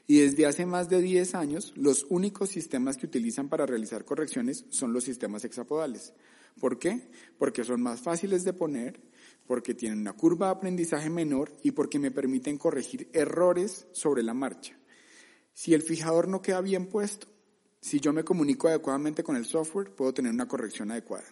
Y 0.06 0.20
desde 0.20 0.46
hace 0.46 0.68
más 0.68 0.90
de 0.90 1.02
10 1.02 1.34
años, 1.34 1.74
los 1.76 2.06
únicos 2.10 2.50
sistemas 2.50 2.98
que 2.98 3.08
utilizan 3.08 3.50
para 3.50 3.66
realizar 3.66 4.06
correcciones 4.06 4.66
son 4.70 4.94
los 4.94 5.04
sistemas 5.04 5.44
hexapodales. 5.44 6.14
¿Por 6.60 6.78
qué? 6.78 7.10
Porque 7.40 7.64
son 7.64 7.82
más 7.82 8.02
fáciles 8.02 8.44
de 8.44 8.54
poner, 8.54 9.00
porque 9.48 9.74
tienen 9.74 10.00
una 10.00 10.14
curva 10.14 10.48
de 10.48 10.54
aprendizaje 10.54 11.10
menor 11.10 11.56
y 11.64 11.72
porque 11.72 12.00
me 12.00 12.12
permiten 12.12 12.58
corregir 12.58 13.10
errores 13.14 13.88
sobre 13.92 14.24
la 14.24 14.34
marcha. 14.34 14.78
Si 15.54 15.74
el 15.74 15.82
fijador 15.82 16.28
no 16.28 16.42
queda 16.42 16.62
bien 16.62 16.88
puesto, 16.88 17.28
si 17.82 18.00
yo 18.00 18.14
me 18.14 18.24
comunico 18.24 18.68
adecuadamente 18.68 19.24
con 19.24 19.36
el 19.36 19.46
software, 19.46 19.94
puedo 19.94 20.14
tener 20.14 20.32
una 20.32 20.48
corrección 20.48 20.92
adecuada. 20.92 21.26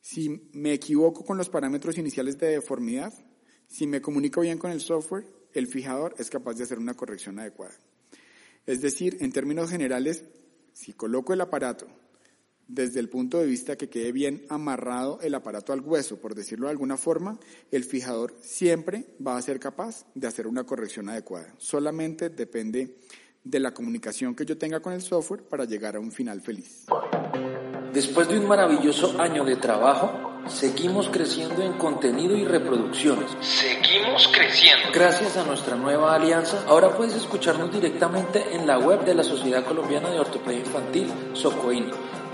Si 0.00 0.50
me 0.52 0.72
equivoco 0.72 1.24
con 1.24 1.38
los 1.38 1.48
parámetros 1.48 1.98
iniciales 1.98 2.38
de 2.38 2.48
deformidad, 2.48 3.12
si 3.66 3.86
me 3.86 4.00
comunico 4.00 4.40
bien 4.40 4.58
con 4.58 4.70
el 4.70 4.80
software, 4.80 5.26
el 5.52 5.66
fijador 5.66 6.14
es 6.18 6.30
capaz 6.30 6.54
de 6.54 6.64
hacer 6.64 6.78
una 6.78 6.94
corrección 6.94 7.38
adecuada. 7.38 7.74
Es 8.66 8.80
decir, 8.80 9.16
en 9.20 9.32
términos 9.32 9.70
generales, 9.70 10.24
si 10.72 10.92
coloco 10.92 11.32
el 11.32 11.40
aparato 11.40 11.86
desde 12.68 13.00
el 13.00 13.08
punto 13.08 13.38
de 13.38 13.46
vista 13.46 13.76
que 13.76 13.88
quede 13.88 14.12
bien 14.12 14.44
amarrado 14.48 15.18
el 15.22 15.34
aparato 15.34 15.72
al 15.72 15.80
hueso, 15.80 16.18
por 16.18 16.34
decirlo 16.34 16.66
de 16.66 16.72
alguna 16.72 16.96
forma, 16.96 17.38
el 17.70 17.84
fijador 17.84 18.34
siempre 18.40 19.04
va 19.24 19.36
a 19.36 19.42
ser 19.42 19.60
capaz 19.60 20.06
de 20.14 20.26
hacer 20.26 20.46
una 20.46 20.64
corrección 20.64 21.08
adecuada. 21.08 21.54
Solamente 21.58 22.28
depende 22.30 22.96
de 23.44 23.60
la 23.60 23.72
comunicación 23.72 24.34
que 24.34 24.44
yo 24.44 24.58
tenga 24.58 24.80
con 24.80 24.92
el 24.92 25.02
software 25.02 25.44
para 25.44 25.64
llegar 25.64 25.94
a 25.96 26.00
un 26.00 26.10
final 26.10 26.40
feliz. 26.40 26.86
Después 27.92 28.28
de 28.28 28.38
un 28.38 28.48
maravilloso 28.48 29.18
año 29.20 29.44
de 29.44 29.56
trabajo, 29.56 30.25
Seguimos 30.48 31.08
creciendo 31.08 31.62
en 31.62 31.74
contenido 31.74 32.36
y 32.36 32.44
reproducciones. 32.44 33.30
Seguimos 33.40 34.28
creciendo. 34.28 34.88
Gracias 34.92 35.36
a 35.36 35.44
nuestra 35.44 35.76
nueva 35.76 36.14
alianza, 36.14 36.64
ahora 36.66 36.96
puedes 36.96 37.14
escucharnos 37.14 37.72
directamente 37.72 38.54
en 38.54 38.66
la 38.66 38.78
web 38.78 39.04
de 39.04 39.14
la 39.14 39.24
Sociedad 39.24 39.64
Colombiana 39.64 40.10
de 40.10 40.20
Ortopedia 40.20 40.60
Infantil, 40.60 41.12
SOCOIN, 41.32 41.90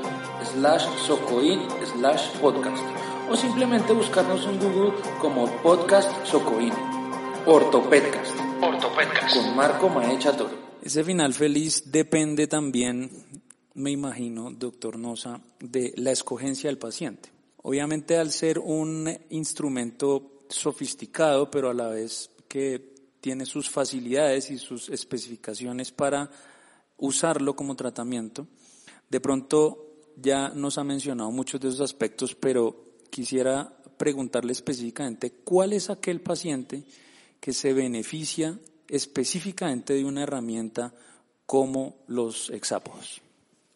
slash 0.55 0.87
socoin 1.07 1.61
slash 1.95 2.29
podcast 2.41 2.83
o 3.31 3.37
simplemente 3.37 3.93
buscarnos 3.93 4.47
en 4.47 4.59
Google 4.59 4.95
como 5.21 5.47
podcast 5.63 6.11
Socoin. 6.25 6.73
Ortopedcast. 7.47 8.35
Ortopedcast. 8.63 9.37
Con 9.37 9.57
Marco 9.57 9.89
Maecha 9.89 10.37
Toro. 10.37 10.59
Ese 10.83 11.05
final 11.05 11.35
feliz 11.35 11.93
depende 11.93 12.47
también 12.47 13.11
me 13.75 13.91
imagino, 13.91 14.51
doctor 14.51 14.99
Nosa, 14.99 15.41
de 15.61 15.93
la 15.97 16.11
escogencia 16.11 16.69
del 16.69 16.79
paciente. 16.79 17.31
Obviamente 17.63 18.17
al 18.17 18.31
ser 18.31 18.59
un 18.59 19.09
instrumento 19.31 20.45
sofisticado, 20.49 21.51
pero 21.51 21.71
a 21.71 21.75
la 21.75 21.89
vez 21.89 22.31
que 22.49 22.95
tiene 23.21 23.47
sus 23.47 23.69
facilidades 23.69 24.51
y 24.51 24.59
sus 24.59 24.89
especificaciones 24.89 25.93
para 25.93 26.31
usarlo 26.97 27.55
como 27.55 27.77
tratamiento, 27.77 28.47
de 29.09 29.21
pronto 29.21 29.91
ya 30.17 30.49
nos 30.51 30.79
ha 30.79 30.85
mencionado 30.85 31.31
muchos 31.31 31.61
de 31.61 31.69
esos 31.69 31.81
aspectos, 31.81 32.35
pero 32.35 32.85
quisiera 33.11 33.77
preguntarle 33.97 34.53
específicamente 34.53 35.31
cuál 35.45 35.73
es 35.73 35.91
aquel 35.91 36.21
paciente 36.21 36.85
que 37.41 37.53
se 37.53 37.73
beneficia 37.73 38.59
específicamente 38.89 39.95
de 39.95 40.05
una 40.05 40.23
herramienta 40.23 40.95
como 41.47 41.97
los 42.07 42.51
hexápodos. 42.51 43.23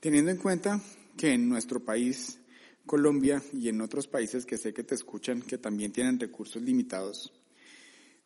Teniendo 0.04 0.30
en 0.30 0.36
cuenta 0.36 0.82
que 1.16 1.32
en 1.32 1.48
nuestro 1.48 1.82
país, 1.82 2.38
Colombia, 2.84 3.42
y 3.54 3.70
en 3.70 3.80
otros 3.80 4.06
países 4.06 4.44
que 4.44 4.58
sé 4.58 4.74
que 4.74 4.84
te 4.84 4.94
escuchan, 4.94 5.40
que 5.40 5.56
también 5.56 5.92
tienen 5.92 6.20
recursos 6.20 6.60
limitados, 6.60 7.32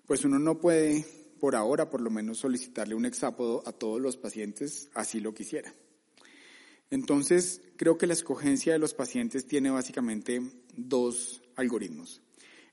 pues 0.04 0.25
uno 0.25 0.40
no 0.40 0.58
puede, 0.58 1.06
por 1.38 1.54
ahora 1.54 1.88
por 1.88 2.00
lo 2.00 2.11
menos, 2.11 2.38
solicitarle 2.38 2.97
un 2.97 3.06
hexápodo 3.06 3.62
a 3.64 3.70
todos 3.70 4.00
los 4.00 4.16
pacientes, 4.16 4.90
así 4.92 5.20
lo 5.20 5.35
quisiera. 5.35 5.73
Entonces, 6.90 7.61
creo 7.76 7.97
que 7.97 8.08
la 8.08 8.14
escogencia 8.14 8.73
de 8.73 8.80
los 8.80 8.92
pacientes 8.92 9.47
tiene 9.47 9.70
básicamente 9.70 10.42
dos 10.76 11.42
algoritmos. 11.54 12.23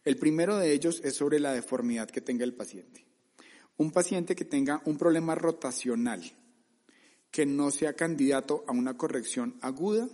El 0.03 0.17
primero 0.17 0.57
de 0.57 0.73
ellos 0.73 0.99
es 1.03 1.13
sobre 1.13 1.39
la 1.39 1.53
deformidad 1.53 2.09
que 2.09 2.21
tenga 2.21 2.43
el 2.43 2.55
paciente. 2.55 3.05
Un 3.77 3.91
paciente 3.91 4.35
que 4.35 4.45
tenga 4.45 4.81
un 4.85 4.97
problema 4.97 5.35
rotacional, 5.35 6.23
que 7.35 7.45
no 7.45 7.69
sea 7.69 7.91
candidato 7.91 8.63
a 8.65 8.71
una 8.71 8.95
corrección 8.95 9.57
aguda, 9.59 10.07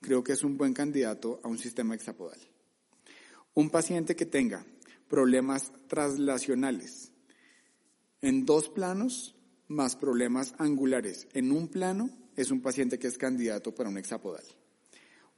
creo 0.00 0.24
que 0.24 0.32
es 0.32 0.42
un 0.42 0.56
buen 0.56 0.72
candidato 0.72 1.38
a 1.44 1.48
un 1.48 1.58
sistema 1.58 1.94
hexapodal. 1.94 2.38
Un 3.52 3.68
paciente 3.68 4.16
que 4.16 4.24
tenga 4.24 4.64
problemas 5.06 5.72
traslacionales 5.88 7.12
en 8.22 8.46
dos 8.46 8.70
planos 8.70 9.34
más 9.68 9.94
problemas 9.94 10.54
angulares 10.56 11.28
en 11.34 11.52
un 11.52 11.68
plano 11.68 12.08
es 12.34 12.50
un 12.50 12.62
paciente 12.62 12.98
que 12.98 13.08
es 13.08 13.18
candidato 13.18 13.74
para 13.74 13.90
un 13.90 13.98
hexapodal. 13.98 14.44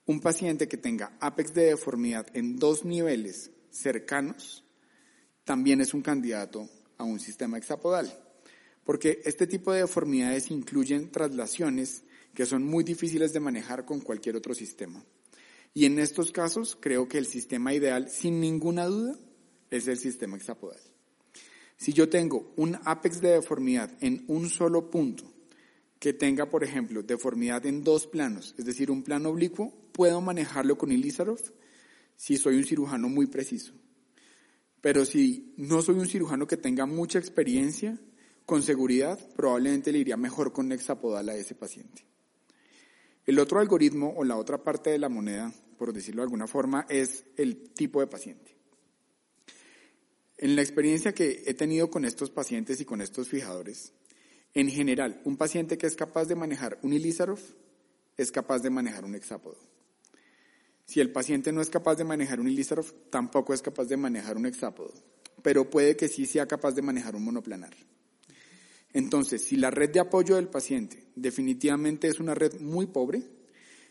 Un 0.04 0.21
paciente 0.21 0.68
que 0.68 0.76
tenga 0.76 1.18
apex 1.18 1.52
de 1.54 1.64
deformidad 1.64 2.28
en 2.35 2.56
dos 2.56 2.85
niveles 2.85 3.50
cercanos 3.71 4.62
también 5.42 5.80
es 5.80 5.92
un 5.92 6.02
candidato 6.02 6.68
a 6.99 7.02
un 7.02 7.18
sistema 7.18 7.59
hexapodal 7.59 8.25
porque 8.87 9.21
este 9.25 9.47
tipo 9.47 9.73
de 9.73 9.81
deformidades 9.81 10.50
incluyen 10.50 11.11
traslaciones 11.11 12.05
que 12.35 12.47
son 12.47 12.64
muy 12.64 12.85
difíciles 12.85 13.33
de 13.33 13.40
manejar 13.40 13.85
con 13.85 14.00
cualquier 14.00 14.37
otro 14.37 14.55
sistema. 14.55 15.05
Y 15.75 15.85
en 15.85 15.99
estos 15.99 16.31
casos 16.31 16.78
creo 16.81 17.09
que 17.09 17.19
el 17.19 17.26
sistema 17.26 17.75
ideal, 17.75 18.09
sin 18.09 18.40
ninguna 18.40 18.87
duda, 18.87 19.19
es 19.71 19.88
el 19.88 19.99
sistema 19.99 20.37
hexapodal. 20.37 20.81
Si 21.76 21.93
yo 21.93 22.09
tengo 22.09 22.52
un 22.57 22.78
apex 22.85 23.21
de 23.21 23.33
deformidad 23.33 23.93
en 24.00 24.25
un 24.28 24.49
solo 24.49 24.88
punto, 24.88 25.31
que 25.99 26.12
tenga, 26.12 26.49
por 26.49 26.62
ejemplo, 26.62 27.02
deformidad 27.02 27.66
en 27.66 27.83
dos 27.83 28.07
planos, 28.07 28.55
es 28.57 28.64
decir, 28.64 28.90
un 28.90 29.02
plano 29.02 29.31
oblicuo, 29.31 29.75
puedo 29.93 30.21
manejarlo 30.21 30.78
con 30.78 30.93
Ilizarov 30.93 31.40
si 32.16 32.37
soy 32.37 32.57
un 32.57 32.64
cirujano 32.64 33.09
muy 33.09 33.26
preciso. 33.26 33.73
Pero 34.81 35.05
si 35.05 35.55
no 35.57 35.83
soy 35.83 35.97
un 35.97 36.07
cirujano 36.07 36.47
que 36.47 36.57
tenga 36.57 36.87
mucha 36.87 37.19
experiencia, 37.19 37.99
con 38.47 38.62
seguridad, 38.62 39.19
probablemente 39.35 39.91
le 39.91 39.99
iría 39.99 40.17
mejor 40.17 40.53
con 40.53 40.71
hexapodal 40.71 41.29
a 41.29 41.35
ese 41.35 41.57
paciente. 41.57 42.07
El 43.26 43.41
otro 43.41 43.59
algoritmo 43.59 44.15
o 44.17 44.23
la 44.23 44.37
otra 44.37 44.62
parte 44.62 44.91
de 44.91 45.00
la 45.00 45.09
moneda, 45.09 45.53
por 45.76 45.93
decirlo 45.93 46.23
de 46.23 46.26
alguna 46.26 46.47
forma, 46.47 46.87
es 46.88 47.25
el 47.37 47.71
tipo 47.75 48.00
de 48.00 48.07
paciente. 48.07 48.57
En 50.38 50.55
la 50.55 50.62
experiencia 50.62 51.12
que 51.12 51.43
he 51.47 51.55
tenido 51.55 51.91
con 51.91 52.05
estos 52.05 52.31
pacientes 52.31 52.81
y 52.81 52.85
con 52.85 53.00
estos 53.00 53.29
fijadores, 53.29 53.93
en 54.55 54.71
general, 54.71 55.21
un 55.25 55.37
paciente 55.37 55.76
que 55.76 55.88
es 55.88 55.97
capaz 55.97 56.26
de 56.26 56.37
manejar 56.37 56.79
un 56.83 56.93
Ilizarov 56.93 57.41
es 58.17 58.31
capaz 58.31 58.61
de 58.61 58.71
manejar 58.71 59.05
un 59.05 59.17
hexápodo. 59.17 59.59
Si 60.85 61.00
el 61.00 61.11
paciente 61.11 61.53
no 61.53 61.61
es 61.61 61.69
capaz 61.69 61.97
de 61.97 62.05
manejar 62.05 62.38
un 62.38 62.49
Ilizarov, 62.49 62.93
tampoco 63.11 63.55
es 63.55 63.61
capaz 63.61 63.87
de 63.87 63.97
manejar 63.97 64.37
un 64.37 64.47
hexápodo, 64.47 64.95
pero 65.43 65.69
puede 65.69 65.97
que 65.97 66.07
sí 66.07 66.26
sea 66.26 66.47
capaz 66.47 66.73
de 66.73 66.83
manejar 66.83 67.17
un 67.17 67.25
monoplanar. 67.25 67.75
Entonces, 68.97 69.43
si 69.43 69.57
la 69.57 69.71
red 69.71 69.91
de 69.91 70.00
apoyo 70.00 70.37
del 70.37 70.49
paciente 70.49 71.05
definitivamente 71.17 72.09
es 72.09 72.19
una 72.19 72.35
red 72.35 72.59
muy 72.61 72.87
pobre, 72.87 73.25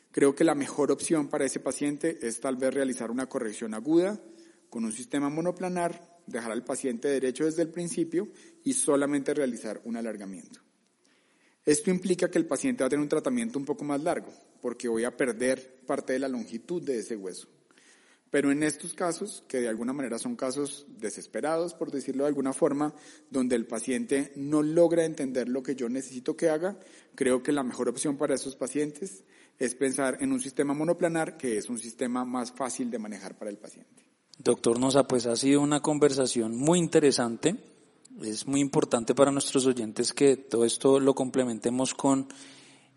creo 0.10 0.34
que 0.34 0.44
la 0.44 0.56
mejor 0.56 0.92
opción 0.92 1.28
para 1.28 1.46
ese 1.46 1.60
paciente 1.60 2.18
es 2.24 2.40
tal 2.40 2.56
vez 2.56 2.74
realizar 2.74 3.12
una 3.12 3.30
corrección 3.30 3.76
aguda 3.76 4.20
con 4.68 4.84
un 4.84 4.92
sistema 4.92 5.30
monoplanar, 5.30 6.24
dejar 6.26 6.52
al 6.52 6.64
paciente 6.64 7.08
derecho 7.08 7.46
desde 7.46 7.62
el 7.62 7.70
principio 7.70 8.30
y 8.64 8.74
solamente 8.74 9.36
realizar 9.36 9.80
un 9.84 9.96
alargamiento. 9.96 10.62
Esto 11.64 11.92
implica 11.92 12.32
que 12.32 12.40
el 12.40 12.48
paciente 12.48 12.82
va 12.82 12.88
a 12.88 12.90
tener 12.90 13.04
un 13.04 13.10
tratamiento 13.10 13.60
un 13.60 13.66
poco 13.66 13.84
más 13.84 14.02
largo, 14.02 14.34
porque 14.60 14.88
voy 14.88 15.04
a 15.04 15.16
perder 15.16 15.82
parte 15.86 16.14
de 16.14 16.20
la 16.20 16.28
longitud 16.28 16.82
de 16.82 16.98
ese 16.98 17.16
hueso. 17.16 17.48
Pero 18.32 18.52
en 18.52 18.64
estos 18.64 18.94
casos, 18.94 19.44
que 19.48 19.62
de 19.62 19.70
alguna 19.70 19.94
manera 19.94 20.18
son 20.18 20.36
casos 20.36 20.86
desesperados, 20.98 21.74
por 21.74 21.92
decirlo 21.92 22.24
de 22.24 22.30
alguna 22.30 22.54
forma, 22.54 22.94
donde 23.30 23.56
el 23.56 23.66
paciente 23.66 24.34
no 24.36 24.62
logra 24.62 25.06
entender 25.06 25.48
lo 25.48 25.64
que 25.64 25.76
yo 25.76 25.88
necesito 25.90 26.36
que 26.36 26.50
haga, 26.50 26.78
creo 27.16 27.44
que 27.44 27.52
la 27.52 27.64
mejor 27.64 27.88
opción 27.88 28.18
para 28.18 28.36
esos 28.36 28.56
pacientes 28.56 29.24
es 29.58 29.76
pensar 29.76 30.18
en 30.20 30.32
un 30.32 30.40
sistema 30.40 30.74
monoplanar, 30.74 31.38
que 31.38 31.58
es 31.58 31.70
un 31.70 31.80
sistema 31.80 32.26
más 32.26 32.52
fácil 32.52 32.92
de 32.92 33.00
manejar 33.00 33.38
para 33.38 33.52
el 33.52 33.58
paciente. 33.58 34.04
Doctor 34.38 34.80
Nosa, 34.80 35.08
pues 35.08 35.28
ha 35.28 35.36
sido 35.36 35.62
una 35.62 35.82
conversación 35.82 36.58
muy 36.58 36.80
interesante. 36.80 37.56
Es 38.22 38.48
muy 38.48 38.60
importante 38.60 39.16
para 39.16 39.32
nuestros 39.32 39.66
oyentes 39.66 40.14
que 40.14 40.36
todo 40.36 40.66
esto 40.66 41.00
lo 41.00 41.16
complementemos 41.16 41.94
con 41.94 42.28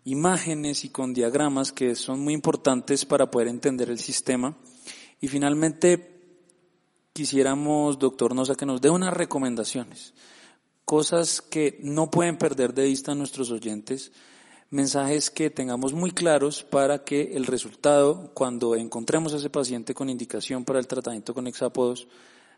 imágenes 0.03 0.85
y 0.85 0.89
con 0.89 1.13
diagramas 1.13 1.71
que 1.71 1.95
son 1.95 2.19
muy 2.19 2.33
importantes 2.33 3.05
para 3.05 3.31
poder 3.31 3.47
entender 3.47 3.89
el 3.89 3.99
sistema. 3.99 4.57
Y 5.21 5.27
finalmente, 5.27 6.21
quisiéramos, 7.13 7.99
doctor 7.99 8.33
Nosa, 8.33 8.55
que 8.55 8.65
nos 8.65 8.81
dé 8.81 8.89
unas 8.89 9.13
recomendaciones, 9.13 10.13
cosas 10.85 11.41
que 11.41 11.77
no 11.81 12.09
pueden 12.09 12.37
perder 12.37 12.73
de 12.73 12.85
vista 12.85 13.15
nuestros 13.15 13.51
oyentes, 13.51 14.11
mensajes 14.69 15.29
que 15.29 15.49
tengamos 15.49 15.93
muy 15.93 16.11
claros 16.11 16.63
para 16.63 17.03
que 17.03 17.33
el 17.33 17.45
resultado, 17.45 18.31
cuando 18.33 18.75
encontremos 18.75 19.33
a 19.33 19.37
ese 19.37 19.49
paciente 19.49 19.93
con 19.93 20.09
indicación 20.09 20.63
para 20.63 20.79
el 20.79 20.87
tratamiento 20.87 21.33
con 21.33 21.47
hexápodos, 21.47 22.07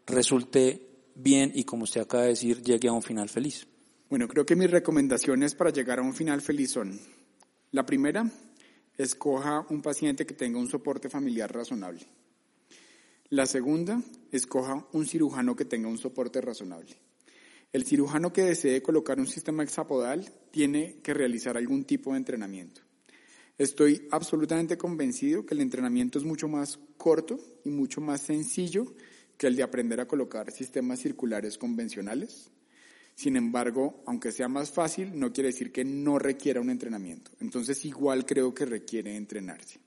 resulte 0.06 0.88
bien 1.16 1.52
y, 1.56 1.64
como 1.64 1.84
usted 1.84 2.02
acaba 2.02 2.24
de 2.24 2.30
decir, 2.30 2.62
llegue 2.62 2.88
a 2.88 2.94
un 2.94 3.02
final 3.02 3.30
feliz. 3.30 3.68
Bueno, 4.10 4.28
creo 4.28 4.46
que 4.46 4.56
mis 4.56 4.70
recomendaciones 4.70 5.56
para 5.56 5.70
llegar 5.72 6.00
a 6.00 6.02
un 6.02 6.14
final 6.14 6.42
feliz 6.42 6.72
son, 6.72 7.00
la 7.72 7.86
primera, 7.86 8.30
escoja 8.98 9.66
un 9.70 9.82
paciente 9.82 10.26
que 10.26 10.34
tenga 10.34 10.60
un 10.60 10.68
soporte 10.68 11.10
familiar 11.10 11.52
razonable. 11.54 12.06
La 13.32 13.46
segunda, 13.46 14.04
escoja 14.34 14.86
un 14.92 15.08
cirujano 15.08 15.56
que 15.56 15.64
tenga 15.64 15.88
un 15.88 15.98
soporte 15.98 16.42
razonable. 16.42 16.98
El 17.72 17.86
cirujano 17.86 18.34
que 18.34 18.42
desee 18.42 18.82
colocar 18.82 19.22
un 19.22 19.26
sistema 19.26 19.64
hexapodal 19.64 20.30
tiene 20.52 20.98
que 21.02 21.14
realizar 21.14 21.56
algún 21.56 21.86
tipo 21.86 22.12
de 22.12 22.18
entrenamiento. 22.18 22.82
Estoy 23.58 24.06
absolutamente 24.12 24.78
convencido 24.78 25.46
que 25.46 25.54
el 25.54 25.62
entrenamiento 25.62 26.20
es 26.20 26.26
mucho 26.26 26.50
más 26.50 26.78
corto 26.98 27.40
y 27.64 27.70
mucho 27.70 28.02
más 28.02 28.20
sencillo 28.20 28.94
que 29.38 29.48
el 29.48 29.56
de 29.56 29.64
aprender 29.64 30.02
a 30.02 30.10
colocar 30.10 30.52
sistemas 30.52 31.00
circulares 31.00 31.58
convencionales. 31.58 32.52
Sin 33.16 33.38
embargo, 33.38 34.04
aunque 34.08 34.34
sea 34.34 34.50
más 34.50 34.72
fácil, 34.72 35.18
no 35.18 35.32
quiere 35.32 35.52
decir 35.52 35.72
que 35.72 35.86
no 35.86 36.20
requiera 36.20 36.60
un 36.60 36.70
entrenamiento. 36.70 37.32
Entonces, 37.40 37.86
igual 37.86 38.26
creo 38.26 38.54
que 38.54 38.66
requiere 38.66 39.16
entrenarse. 39.16 39.80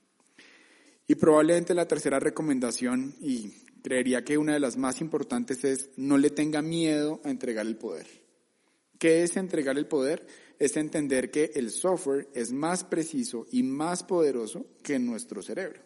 Y 1.07 1.15
probablemente 1.15 1.73
la 1.73 1.87
tercera 1.87 2.19
recomendación, 2.19 3.15
y 3.21 3.51
creería 3.83 4.23
que 4.23 4.37
una 4.37 4.53
de 4.53 4.59
las 4.59 4.77
más 4.77 5.01
importantes 5.01 5.63
es 5.63 5.91
no 5.95 6.17
le 6.17 6.31
tenga 6.31 6.63
miedo 6.63 7.21
a 7.23 7.29
entregar 7.29 7.67
el 7.67 7.77
poder. 7.77 8.07
¿Qué 8.97 9.23
es 9.23 9.37
entregar 9.37 9.77
el 9.77 9.87
poder? 9.87 10.25
Es 10.57 10.77
entender 10.77 11.29
que 11.29 11.51
el 11.53 11.69
software 11.69 12.27
es 12.33 12.51
más 12.51 12.83
preciso 12.83 13.45
y 13.51 13.61
más 13.61 14.03
poderoso 14.03 14.65
que 14.81 14.97
nuestro 14.97 15.43
cerebro. 15.43 15.81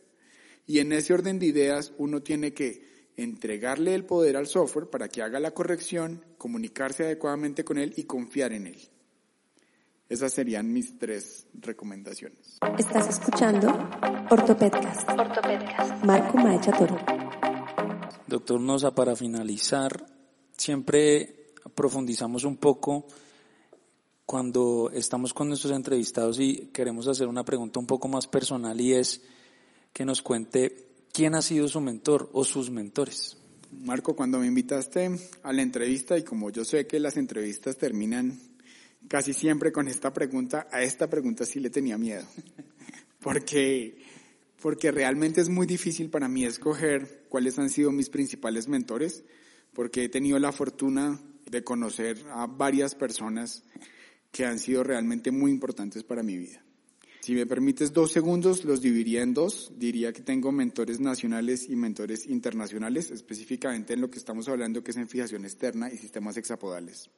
Y 0.66 0.80
en 0.80 0.94
ese 0.94 1.14
orden 1.14 1.40
de 1.40 1.48
ideas 1.48 1.92
uno 1.98 2.22
tiene 2.22 2.54
que 2.54 3.12
entregarle 3.18 3.96
el 3.96 4.06
poder 4.06 4.38
al 4.38 4.48
software 4.48 4.90
para 4.90 5.10
que 5.10 5.22
haga 5.22 5.40
la 5.40 5.52
corrección, 5.52 6.24
comunicarse 6.38 7.04
adecuadamente 7.04 7.66
con 7.66 7.78
él 7.78 7.94
y 7.98 8.04
confiar 8.04 8.54
en 8.54 8.68
él. 8.68 8.80
Esas 10.10 10.34
serían 10.34 10.74
mis 10.74 10.98
tres 10.98 11.46
recomendaciones. 11.54 12.58
Estás 12.80 13.10
escuchando 13.10 13.68
Ortopedcast. 14.32 15.08
Ortopedcast. 15.08 16.04
Marco 16.04 16.36
Maecha 16.36 16.72
Toro. 16.72 16.98
Doctor 18.26 18.60
Nosa, 18.60 18.96
para 18.96 19.16
finalizar, 19.16 20.08
siempre 20.58 21.54
profundizamos 21.76 22.44
un 22.44 22.58
poco 22.58 23.06
cuando 24.26 24.90
estamos 24.92 25.32
con 25.32 25.48
nuestros 25.48 25.74
entrevistados 25.74 26.40
y 26.40 26.72
queremos 26.74 27.08
hacer 27.08 27.28
una 27.28 27.46
pregunta 27.46 27.80
un 27.80 27.86
poco 27.86 28.08
más 28.08 28.26
personal 28.26 28.82
y 28.82 28.94
es 28.94 29.22
que 29.94 30.06
nos 30.06 30.24
cuente 30.24 30.88
quién 31.14 31.36
ha 31.36 31.44
sido 31.44 31.68
su 31.68 31.82
mentor 31.82 32.32
o 32.34 32.44
sus 32.44 32.72
mentores. 32.72 33.38
Marco, 33.72 34.16
cuando 34.16 34.40
me 34.40 34.48
invitaste 34.48 35.12
a 35.44 35.54
la 35.54 35.62
entrevista 35.62 36.18
y 36.18 36.24
como 36.24 36.50
yo 36.50 36.66
sé 36.66 36.88
que 36.88 37.00
las 37.00 37.16
entrevistas 37.16 37.78
terminan 37.78 38.49
casi 39.08 39.34
siempre 39.34 39.72
con 39.72 39.88
esta 39.88 40.14
pregunta, 40.14 40.68
a 40.72 40.82
esta 40.82 41.10
pregunta 41.10 41.46
sí 41.46 41.60
le 41.60 41.70
tenía 41.70 41.98
miedo. 41.98 42.26
Porque, 43.22 43.98
porque 44.62 44.94
realmente 44.94 45.42
es 45.42 45.50
muy 45.50 45.68
difícil 45.68 46.10
para 46.10 46.30
mí 46.30 46.46
escoger 46.46 47.26
cuáles 47.28 47.60
han 47.60 47.70
sido 47.70 47.92
mis 47.92 48.10
principales 48.10 48.70
mentores, 48.70 49.26
porque 49.74 50.06
he 50.06 50.10
tenido 50.10 50.40
la 50.40 50.54
fortuna 50.54 51.20
de 51.46 51.62
conocer 51.62 52.18
a 52.32 52.48
varias 52.48 52.96
personas 52.96 53.66
que 54.32 54.46
han 54.46 54.58
sido 54.58 54.86
realmente 54.86 55.32
muy 55.32 55.52
importantes 55.52 56.06
para 56.06 56.24
mi 56.24 56.38
vida. 56.38 56.64
Si 57.22 57.36
me 57.36 57.46
permites 57.46 57.92
dos 57.92 58.12
segundos, 58.12 58.64
los 58.64 58.82
dividiría 58.82 59.22
en 59.22 59.34
dos. 59.34 59.74
Diría 59.78 60.14
que 60.14 60.22
tengo 60.22 60.52
mentores 60.52 61.00
nacionales 61.00 61.68
y 61.70 61.76
mentores 61.76 62.26
internacionales, 62.26 63.12
específicamente 63.12 63.94
en 63.94 64.02
lo 64.02 64.10
que 64.10 64.18
estamos 64.18 64.48
hablando 64.48 64.84
que 64.84 64.92
es 64.92 64.98
en 64.98 65.10
fijación 65.10 65.44
externa 65.44 65.92
y 65.92 65.98
sistemas 65.98 66.38
hexapodales. 66.38 67.10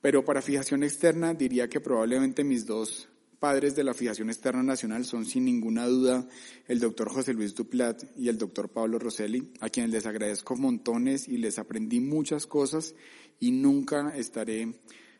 Pero 0.00 0.24
para 0.24 0.42
fijación 0.42 0.82
externa 0.84 1.34
diría 1.34 1.68
que 1.68 1.80
probablemente 1.80 2.44
mis 2.44 2.66
dos 2.66 3.08
padres 3.38 3.76
de 3.76 3.84
la 3.84 3.94
fijación 3.94 4.30
externa 4.30 4.62
nacional 4.62 5.04
son 5.04 5.24
sin 5.24 5.44
ninguna 5.44 5.86
duda 5.86 6.26
el 6.66 6.80
doctor 6.80 7.08
José 7.08 7.34
Luis 7.34 7.54
Duplat 7.54 8.02
y 8.16 8.28
el 8.28 8.38
doctor 8.38 8.68
Pablo 8.68 8.98
Rosselli, 8.98 9.52
a 9.60 9.68
quienes 9.68 9.92
les 9.92 10.06
agradezco 10.06 10.56
montones 10.56 11.28
y 11.28 11.38
les 11.38 11.58
aprendí 11.58 12.00
muchas 12.00 12.46
cosas 12.46 12.94
y 13.38 13.52
nunca 13.52 14.12
estaré 14.16 14.74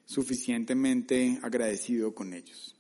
suficientemente 0.05 1.39
agradecido 1.43 2.15
con 2.15 2.33
ellos. 2.33 2.75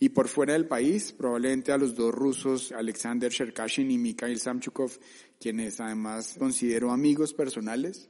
Y 0.00 0.10
por 0.10 0.28
fuera 0.28 0.52
del 0.52 0.68
país, 0.68 1.12
probablemente 1.12 1.72
a 1.72 1.78
los 1.78 1.96
dos 1.96 2.14
rusos, 2.14 2.70
Alexander 2.72 3.32
Sherkashin 3.32 3.90
y 3.90 3.98
Mikhail 3.98 4.38
Samchukov, 4.38 4.92
quienes 5.40 5.80
además 5.80 6.36
considero 6.38 6.92
amigos 6.92 7.34
personales, 7.34 8.08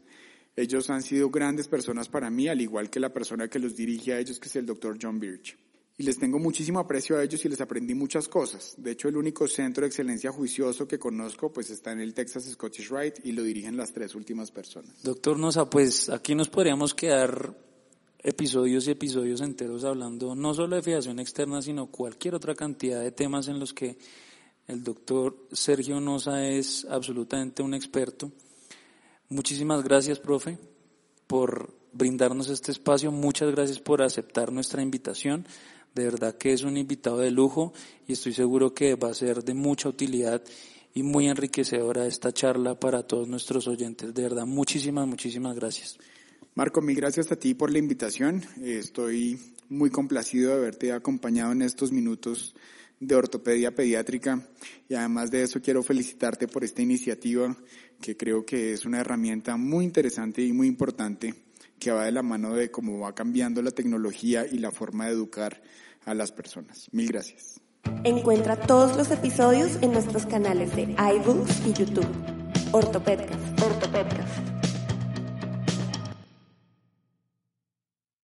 ellos 0.59 0.90
han 0.90 1.03
sido 1.03 1.31
grandes 1.31 1.68
personas 1.68 2.09
para 2.09 2.31
mí, 2.31 2.49
al 2.49 2.61
igual 2.61 2.90
que 2.90 2.99
la 2.99 3.12
persona 3.12 3.49
que 3.49 3.61
los 3.61 3.77
dirige 3.77 4.12
a 4.12 4.18
ellos, 4.18 4.40
que 4.40 4.49
es 4.49 4.57
el 4.57 4.66
doctor 4.66 4.99
John 5.01 5.21
Birch. 5.21 5.57
Y 5.97 6.03
les 6.03 6.18
tengo 6.18 6.38
muchísimo 6.38 6.81
aprecio 6.81 7.16
a 7.16 7.23
ellos 7.23 7.44
y 7.44 7.49
les 7.49 7.61
aprendí 7.61 7.94
muchas 7.94 8.29
cosas. 8.29 8.75
De 8.77 8.92
hecho, 8.92 9.09
el 9.09 9.16
único 9.16 9.47
centro 9.47 9.83
de 9.83 9.88
excelencia 9.88 10.33
juicioso 10.33 10.87
que 10.87 10.99
conozco, 10.99 11.53
pues 11.53 11.71
está 11.71 11.92
en 11.92 12.01
el 12.01 12.12
Texas 12.12 12.44
Scottish 12.44 12.90
Rite 12.90 13.21
y 13.25 13.33
lo 13.33 13.42
dirigen 13.42 13.77
las 13.77 13.92
tres 13.92 14.14
últimas 14.14 14.51
personas. 14.51 15.03
Doctor 15.03 15.38
Nosa, 15.38 15.71
pues 15.71 16.09
aquí 16.09 16.35
nos 16.35 16.49
podríamos 16.49 16.94
quedar 16.94 17.57
episodios 18.21 18.88
y 18.88 18.92
episodios 18.92 19.40
enteros 19.40 19.85
hablando 19.85 20.35
no 20.35 20.55
solo 20.55 20.75
de 20.75 20.83
fijación 20.83 21.21
externa, 21.21 21.62
sino 21.62 21.87
cualquier 21.87 22.35
otra 22.35 22.55
cantidad 22.55 23.01
de 23.01 23.12
temas 23.12 23.47
en 23.47 23.61
los 23.61 23.73
que 23.73 23.97
el 24.66 24.83
doctor 24.83 25.47
Sergio 25.53 26.01
Nosa 26.01 26.47
es 26.47 26.85
absolutamente 26.88 27.62
un 27.62 27.75
experto. 27.75 28.33
Muchísimas 29.31 29.85
gracias, 29.85 30.19
profe, 30.19 30.57
por 31.27 31.75
brindarnos 31.93 32.49
este 32.49 32.73
espacio. 32.73 33.12
Muchas 33.12 33.51
gracias 33.51 33.79
por 33.79 34.01
aceptar 34.01 34.51
nuestra 34.51 34.81
invitación. 34.81 35.47
De 35.95 36.05
verdad 36.05 36.38
que 36.38 36.55
es 36.55 36.62
un 36.62 36.79
invitado 36.79 37.19
de 37.19 37.31
lujo 37.31 37.75
y 38.07 38.14
estoy 38.14 38.33
seguro 38.33 38.73
que 38.73 38.95
va 38.95 39.11
a 39.11 39.14
ser 39.14 39.45
de 39.45 39.53
mucha 39.53 39.91
utilidad 39.91 40.43
y 40.95 41.03
muy 41.03 41.29
enriquecedora 41.29 42.07
esta 42.07 42.33
charla 42.33 42.81
para 42.81 43.03
todos 43.03 43.29
nuestros 43.29 43.69
oyentes. 43.69 44.14
De 44.14 44.23
verdad, 44.23 44.47
muchísimas, 44.47 45.07
muchísimas 45.07 45.55
gracias. 45.57 45.99
Marco, 46.55 46.81
mil 46.81 46.97
gracias 46.97 47.31
a 47.31 47.37
ti 47.37 47.53
por 47.53 47.71
la 47.71 47.79
invitación. 47.79 48.43
Estoy 48.62 49.38
muy 49.69 49.91
complacido 49.91 50.53
de 50.53 50.57
haberte 50.57 50.93
acompañado 50.93 51.53
en 51.53 51.61
estos 51.61 51.93
minutos 51.93 52.55
de 53.01 53.14
ortopedia 53.14 53.75
pediátrica 53.75 54.49
y 54.88 54.95
además 54.95 55.31
de 55.31 55.43
eso 55.43 55.61
quiero 55.61 55.83
felicitarte 55.83 56.49
por 56.49 56.64
esta 56.64 56.83
iniciativa 56.83 57.57
que 58.00 58.16
creo 58.16 58.44
que 58.44 58.72
es 58.72 58.84
una 58.84 59.00
herramienta 59.00 59.56
muy 59.56 59.84
interesante 59.84 60.42
y 60.42 60.52
muy 60.52 60.66
importante 60.66 61.34
que 61.78 61.90
va 61.90 62.04
de 62.04 62.12
la 62.12 62.22
mano 62.22 62.54
de 62.54 62.70
cómo 62.70 62.98
va 62.98 63.14
cambiando 63.14 63.62
la 63.62 63.70
tecnología 63.70 64.46
y 64.46 64.58
la 64.58 64.70
forma 64.70 65.06
de 65.06 65.12
educar 65.12 65.62
a 66.04 66.14
las 66.14 66.32
personas. 66.32 66.88
Mil 66.92 67.08
gracias. 67.08 67.61
Encuentra 68.04 68.56
todos 68.56 68.96
los 68.96 69.11
episodios 69.11 69.78
en 69.82 69.92
nuestros 69.92 70.26
canales 70.26 70.74
de 70.74 70.82
iBooks 70.82 71.66
y 71.66 71.72
YouTube. 71.72 72.08
Ortopedcast. 72.72 73.62
Ortopedcast. 73.62 74.58